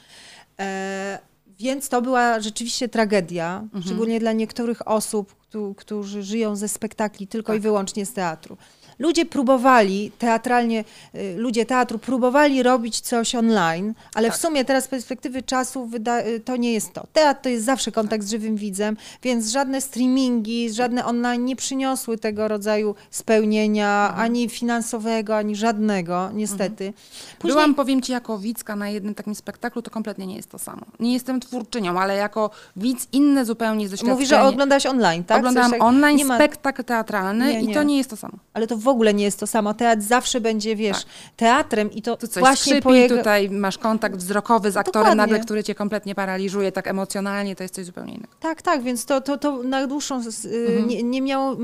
E, 0.59 1.19
więc 1.59 1.89
to 1.89 2.01
była 2.01 2.39
rzeczywiście 2.39 2.89
tragedia, 2.89 3.59
mhm. 3.63 3.83
szczególnie 3.83 4.19
dla 4.19 4.31
niektórych 4.31 4.87
osób, 4.87 5.35
którzy 5.77 6.23
żyją 6.23 6.55
ze 6.55 6.67
spektakli 6.67 7.27
tylko 7.27 7.47
tak. 7.47 7.57
i 7.57 7.59
wyłącznie 7.59 8.05
z 8.05 8.13
teatru. 8.13 8.57
Ludzie 8.99 9.25
próbowali 9.25 10.11
teatralnie, 10.19 10.83
y, 11.15 11.35
ludzie 11.37 11.65
teatru 11.65 11.99
próbowali 11.99 12.63
robić 12.63 12.99
coś 12.99 13.35
online, 13.35 13.93
ale 14.13 14.27
tak. 14.27 14.37
w 14.37 14.41
sumie 14.41 14.65
teraz 14.65 14.83
z 14.83 14.87
perspektywy 14.87 15.43
czasu 15.43 15.89
y, 16.27 16.39
to 16.39 16.55
nie 16.55 16.73
jest 16.73 16.93
to. 16.93 17.07
Teatr 17.13 17.41
to 17.41 17.49
jest 17.49 17.65
zawsze 17.65 17.91
kontakt 17.91 18.23
z 18.23 18.31
żywym 18.31 18.55
widzem, 18.55 18.97
więc 19.23 19.49
żadne 19.49 19.81
streamingi, 19.81 20.73
żadne 20.73 21.05
online 21.05 21.45
nie 21.45 21.55
przyniosły 21.55 22.17
tego 22.17 22.47
rodzaju 22.47 22.95
spełnienia, 23.11 24.07
mhm. 24.07 24.25
ani 24.25 24.49
finansowego, 24.49 25.37
ani 25.37 25.55
żadnego, 25.55 26.29
niestety. 26.33 26.85
Mhm. 26.85 27.03
Później... 27.39 27.53
Byłam, 27.53 27.75
powiem 27.75 28.01
Ci, 28.01 28.11
jako 28.11 28.39
widzka 28.39 28.75
na 28.75 28.89
jednym 28.89 29.15
takim 29.15 29.35
spektaklu, 29.35 29.81
to 29.81 29.91
kompletnie 29.91 30.27
nie 30.27 30.35
jest 30.35 30.49
to 30.49 30.59
samo. 30.59 30.81
Nie 30.99 31.13
jestem 31.13 31.39
twórczynią, 31.39 31.99
ale 31.99 32.15
jako 32.15 32.49
widz 32.75 33.07
inne 33.11 33.45
zupełnie 33.45 33.85
doświadczenie. 33.85 34.11
Mówisz, 34.11 34.29
że 34.29 34.41
oglądałaś 34.41 34.85
online, 34.85 35.23
tak? 35.23 35.37
Oglądałam 35.37 35.73
online 35.79 36.27
ma... 36.27 36.35
spektakl 36.35 36.83
teatralny 36.83 37.53
nie, 37.53 37.61
nie. 37.61 37.71
i 37.71 37.73
to 37.73 37.83
nie 37.83 37.97
jest 37.97 38.09
to 38.09 38.17
samo. 38.17 38.33
Ale 38.53 38.67
to 38.67 38.77
w 38.77 38.87
ogóle 38.93 39.13
nie 39.13 39.23
jest 39.23 39.39
to 39.39 39.47
samo. 39.47 39.73
Teatr 39.73 40.01
zawsze 40.01 40.41
będzie, 40.41 40.75
wiesz, 40.75 40.97
tak. 40.97 41.05
teatrem 41.35 41.91
i 41.91 42.01
to 42.01 42.17
tu 42.17 42.27
coś 42.27 42.41
właśnie 42.41 42.71
skrzypi, 42.71 42.81
pojega... 42.81 43.17
tutaj 43.17 43.49
masz 43.49 43.77
kontakt 43.77 44.15
wzrokowy 44.15 44.71
z 44.71 44.77
aktorem 44.77 45.03
Dokładnie. 45.03 45.21
nagle, 45.21 45.39
który 45.39 45.63
cię 45.63 45.75
kompletnie 45.75 46.15
paraliżuje 46.15 46.71
tak 46.71 46.87
emocjonalnie, 46.87 47.55
to 47.55 47.63
jest 47.63 47.75
coś 47.75 47.85
zupełnie 47.85 48.13
innego. 48.13 48.33
Tak, 48.39 48.61
tak, 48.61 48.83
więc 48.83 49.05
to, 49.05 49.21
to, 49.21 49.37
to 49.37 49.63
na 49.63 49.87
dłuższą, 49.87 50.21
y, 50.21 50.67
mhm. 50.67 50.87
nie, 50.87 51.03
nie 51.03 51.21
miało 51.21 51.57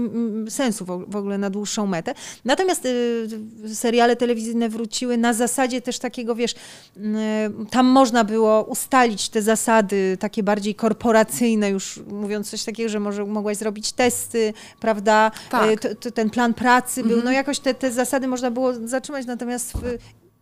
sensu 0.50 0.86
w 0.86 1.16
ogóle 1.16 1.38
na 1.38 1.50
dłuższą 1.50 1.88
metę. 1.88 2.14
Natomiast 2.46 2.86
y, 2.86 3.28
seriale 3.74 4.16
telewizyjne 4.16 4.70
wróciły 4.70 5.18
na 5.18 5.34
zasadzie 5.34 5.82
też 5.82 6.00
takiego, 6.00 6.36
wiesz, 6.36 6.54
y, 6.54 7.00
tam 7.72 7.86
można 7.86 8.24
było 8.24 8.64
ustalić 8.64 9.30
te 9.30 9.42
zasady 9.42 10.18
takie 10.20 10.44
bardziej 10.44 10.76
korporacyjne, 10.76 11.70
już 11.70 12.00
mówiąc 12.08 12.50
coś 12.50 12.64
takiego, 12.64 12.90
że 12.90 13.00
może 13.00 13.26
mogłaś 13.26 13.58
zrobić 13.58 13.92
testy, 13.92 14.54
prawda, 14.80 15.32
tak. 15.50 15.80
ten 16.14 16.30
plan 16.30 16.54
pracy 16.54 17.04
był, 17.10 17.18
no 17.18 17.22
mhm. 17.30 17.36
jakoś 17.36 17.60
te, 17.60 17.74
te 17.74 17.92
zasady 17.92 18.28
można 18.28 18.52
było 18.52 18.74
zatrzymać, 18.74 19.26
natomiast 19.26 19.74
w, 19.74 19.98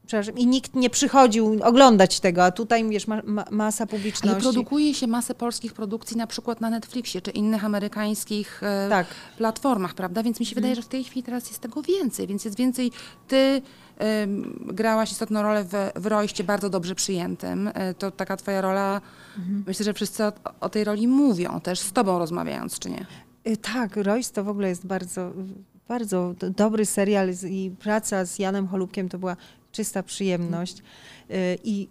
przepraszam, 0.08 0.38
i 0.38 0.48
nikt 0.48 0.76
nie 0.76 0.90
przychodził 0.90 1.60
oglądać 1.64 2.20
tego, 2.20 2.44
a 2.44 2.52
tutaj 2.52 2.90
wiesz, 2.90 3.08
ma, 3.08 3.22
ma, 3.26 3.46
masa 3.52 3.84
Ale 3.84 3.88
publiczności. 3.88 4.42
produkuje 4.42 4.94
się 4.94 5.08
masę 5.08 5.36
polskich 5.36 5.74
produkcji 5.74 6.18
na 6.18 6.28
przykład 6.28 6.62
na 6.62 6.70
Netflixie 6.70 7.22
czy 7.22 7.32
innych 7.32 7.66
amerykańskich 7.66 8.64
e, 8.64 8.90
Tak. 8.90 9.08
platformach, 9.38 9.94
prawda? 9.94 10.24
Więc 10.24 10.40
mi 10.40 10.46
się 10.46 10.56
wydaje, 10.56 10.76
że 10.76 10.82
w 10.82 10.88
tej 10.88 11.04
chwili 11.04 11.24
teraz 11.24 11.48
jest 11.48 11.60
tego 11.60 11.82
więcej, 11.82 12.28
więc 12.28 12.46
jest 12.46 12.58
więcej. 12.58 12.92
Ty 13.28 13.62
em, 13.98 14.60
grałaś 14.68 15.12
istotną 15.12 15.42
rolę 15.42 15.64
w, 15.64 15.92
w 15.96 16.06
Rojście, 16.06 16.44
bardzo 16.44 16.70
dobrze 16.70 16.96
przyjętym. 16.96 17.72
E, 17.74 17.94
to 17.94 18.12
taka 18.12 18.38
twoja 18.38 18.62
rola, 18.62 19.02
myślę, 19.68 19.84
że 19.86 19.94
wszyscy 19.94 20.24
o, 20.24 20.32
o 20.60 20.70
tej 20.70 20.84
roli 20.84 21.08
mówią, 21.08 21.60
też 21.60 21.80
z 21.80 21.94
tobą 21.94 22.20
rozmawiając, 22.20 22.80
czy 22.80 22.90
nie? 22.90 23.06
Y, 23.48 23.58
Tak, 23.58 23.96
Royce 23.96 24.34
to 24.34 24.44
w 24.44 24.50
ogóle 24.50 24.70
jest 24.70 24.86
bardzo, 24.86 25.32
bardzo 25.88 26.34
do- 26.40 26.50
dobry 26.50 26.86
serial 26.86 27.30
i 27.50 27.72
praca 27.80 28.26
z 28.26 28.40
Janem 28.40 28.68
Holubkiem 28.68 29.10
to 29.10 29.20
była 29.20 29.36
czysta 29.72 30.04
przyjemność. 30.04 30.78
Y, 31.32 31.58
I 31.64 31.88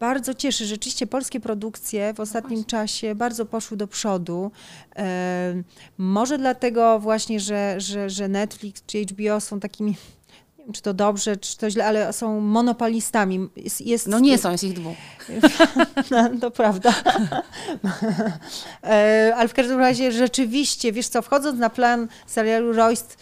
bardzo 0.00 0.34
cieszy, 0.34 0.66
rzeczywiście 0.66 1.06
polskie 1.06 1.40
produkcje 1.40 2.14
w 2.14 2.20
ostatnim 2.20 2.64
czasie 2.64 3.14
bardzo 3.14 3.46
poszły 3.46 3.76
do 3.76 3.86
przodu. 3.86 4.50
E, 4.96 5.62
Może 5.98 6.38
dlatego 6.38 6.98
właśnie, 6.98 7.40
że, 7.40 7.74
że, 7.78 8.10
że 8.10 8.28
Netflix 8.28 8.82
czy 8.86 9.02
HBO 9.04 9.40
są 9.40 9.60
takimi, 9.60 9.96
czy 10.72 10.82
to 10.82 10.94
dobrze, 10.94 11.36
czy 11.36 11.56
to 11.56 11.70
źle, 11.70 11.86
ale 11.86 12.12
są 12.12 12.40
monopolistami. 12.40 13.48
Jest, 13.56 13.80
jest, 13.80 14.06
No 14.06 14.18
nie 14.18 14.38
są, 14.38 14.52
jest 14.52 14.64
ich 14.64 14.72
dwóch. 14.72 14.96
no, 16.10 16.28
to 16.40 16.50
prawda. 16.50 16.94
E, 18.84 19.32
Ale 19.36 19.48
w 19.48 19.54
każdym 19.54 19.78
razie 19.78 20.12
rzeczywiście, 20.12 20.92
wiesz 20.92 21.08
co, 21.08 21.22
wchodząc 21.22 21.58
na 21.58 21.70
plan 21.70 22.08
serialu 22.26 22.72
Royst, 22.72 23.16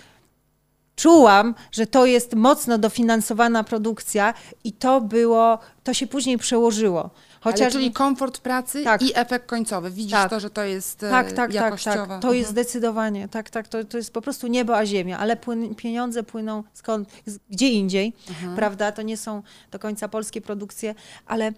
czułam, 0.96 1.54
że 1.72 1.86
to 1.86 2.06
jest 2.06 2.34
mocno 2.34 2.78
dofinansowana 2.78 3.64
produkcja 3.64 4.34
i 4.64 4.72
to 4.72 5.00
było, 5.00 5.58
to 5.84 5.94
się 5.94 6.06
później 6.06 6.38
przełożyło. 6.38 7.10
Chociaż... 7.52 7.72
Czyli 7.72 7.92
komfort 7.92 8.38
pracy 8.38 8.84
Tak. 8.84 9.02
i 9.02 9.12
efekt 9.14 9.46
końcowy. 9.46 9.90
Widzisz 9.90 10.12
Tak. 10.12 10.30
to, 10.30 10.40
że 10.40 10.50
to 10.50 10.64
jest 10.64 11.02
e, 11.02 11.10
tak, 11.10 11.26
tak, 11.26 11.36
tak, 11.36 11.54
jakościowe. 11.54 12.06
tak. 12.08 12.22
To 12.22 12.32
jest 12.32 12.48
Mhm. 12.50 12.64
zdecydowanie, 12.66 13.28
tak, 13.28 13.50
tak, 13.50 13.68
to, 13.68 13.84
to 13.84 13.96
jest 13.96 14.12
po 14.12 14.22
prostu 14.22 14.46
niebo 14.46 14.76
a 14.76 14.86
ziemia, 14.86 15.18
ale 15.18 15.36
płyn, 15.36 15.74
pieniądze 15.74 16.22
płyną 16.22 16.62
skąd, 16.72 17.08
gdzie 17.50 17.68
indziej, 17.68 18.12
Mhm. 18.28 18.56
prawda? 18.56 18.92
To 18.92 19.02
nie 19.02 19.16
są 19.16 19.42
do 19.70 19.78
końca 19.78 20.08
polskie 20.08 20.40
produkcje, 20.40 20.94
ale 21.26 21.48
y, 21.48 21.52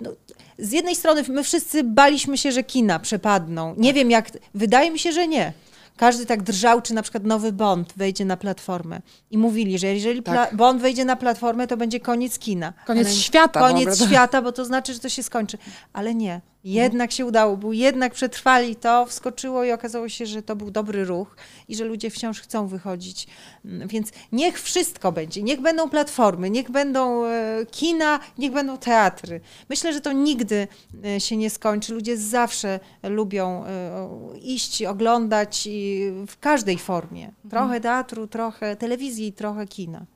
no, 0.00 0.10
z 0.58 0.72
jednej 0.72 0.96
strony 0.96 1.22
my 1.28 1.44
wszyscy 1.44 1.84
baliśmy 1.84 2.38
się, 2.38 2.52
że 2.52 2.62
kina 2.62 2.98
przepadną. 2.98 3.74
Nie 3.78 3.92
wiem 3.94 4.10
jak, 4.10 4.30
wydaje 4.54 4.90
mi 4.90 4.98
się, 4.98 5.12
że 5.12 5.28
nie. 5.28 5.52
Każdy 5.96 6.26
tak 6.26 6.42
drżał, 6.42 6.82
czy 6.82 6.94
na 6.94 7.02
przykład 7.02 7.24
nowy 7.24 7.52
Bond 7.52 7.92
wejdzie 7.96 8.24
na 8.24 8.36
platformę. 8.36 9.00
I 9.30 9.38
mówili, 9.38 9.78
że 9.78 9.86
jeżeli 9.86 10.22
Tak. 10.22 10.56
Bond 10.56 10.82
wejdzie 10.82 11.04
na 11.04 11.16
platformę, 11.16 11.66
to 11.66 11.76
będzie 11.76 12.00
koniec 12.00 12.38
kina. 12.38 12.72
Koniec 12.86 13.06
Ale- 13.06 13.16
świata 13.16 13.60
Koniec 13.60 14.02
świata, 14.06 14.42
bo 14.42 14.52
to 14.52 14.64
znaczy, 14.64 14.94
że 14.94 15.00
to 15.00 15.08
się 15.08 15.22
skończy. 15.22 15.58
Ale 15.92 16.14
nie. 16.14 16.40
Jednak 16.64 17.12
się 17.12 17.26
udało, 17.26 17.56
był 17.56 17.72
jednak 17.72 18.14
przetrwali 18.14 18.76
to, 18.76 19.06
wskoczyło 19.06 19.64
i 19.64 19.72
okazało 19.72 20.08
się, 20.08 20.26
że 20.26 20.42
to 20.42 20.56
był 20.56 20.70
dobry 20.70 21.04
ruch 21.04 21.36
i 21.68 21.76
że 21.76 21.84
ludzie 21.84 22.10
wciąż 22.10 22.40
chcą 22.40 22.66
wychodzić. 22.66 23.26
Mm, 23.64 23.88
Więc 23.88 24.10
niech 24.32 24.62
wszystko 24.62 25.12
będzie, 25.12 25.42
niech 25.42 25.60
będą 25.60 25.88
platformy, 25.88 26.50
niech 26.50 26.70
będą 26.70 27.24
e, 27.24 27.66
kina, 27.70 28.20
niech 28.38 28.52
będą 28.52 28.78
teatry. 28.78 29.40
Myślę, 29.68 29.92
że 29.92 30.00
to 30.00 30.12
nigdy 30.12 30.68
e, 31.04 31.20
się 31.20 31.36
nie 31.36 31.50
skończy. 31.50 31.94
Ludzie 31.94 32.16
zawsze 32.16 32.80
lubią 33.02 33.64
e, 33.64 34.08
iść, 34.42 34.82
oglądać 34.82 35.66
i 35.66 36.10
w 36.28 36.38
każdej 36.38 36.78
formie. 36.78 37.32
Trochę 37.50 37.80
teatru, 37.80 38.26
trochę 38.26 38.76
telewizji, 38.76 39.32
trochę 39.32 39.66
kina. 39.66 40.06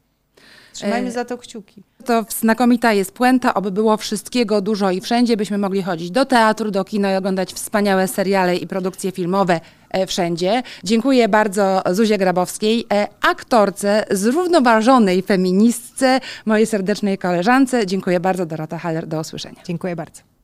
Trzymajmy 0.76 1.08
E, 1.08 1.12
za 1.12 1.24
to 1.24 1.38
kciuki. 1.38 1.82
To 2.04 2.24
znakomita 2.28 2.92
jest 2.92 3.12
puenta, 3.12 3.54
oby 3.54 3.70
było 3.70 3.96
wszystkiego 3.96 4.60
dużo 4.60 4.90
i 4.90 5.00
wszędzie 5.00 5.36
byśmy 5.36 5.58
mogli 5.58 5.82
chodzić 5.82 6.10
do 6.10 6.24
teatru, 6.24 6.70
do 6.70 6.84
kina 6.84 7.12
i 7.12 7.16
oglądać 7.16 7.52
wspaniałe 7.52 8.08
seriale 8.08 8.56
i 8.56 8.66
produkcje 8.66 9.12
filmowe 9.12 9.60
e, 9.90 10.06
wszędzie. 10.06 10.62
Dziękuję 10.84 11.28
bardzo 11.28 11.82
Zuzie 11.90 12.18
Grabowskiej, 12.18 12.86
e, 12.92 13.08
aktorce, 13.20 14.04
zrównoważonej 14.10 15.22
feministce, 15.22 16.20
mojej 16.46 16.66
serdecznej 16.66 17.18
koleżance. 17.18 17.86
Dziękuję 17.86 18.20
bardzo, 18.20 18.46
Dorota 18.46 18.78
Haller. 18.78 19.06
Do 19.06 19.20
usłyszenia. 19.20 19.60
Dziękuję 19.64 19.96
bardzo. 19.96 20.35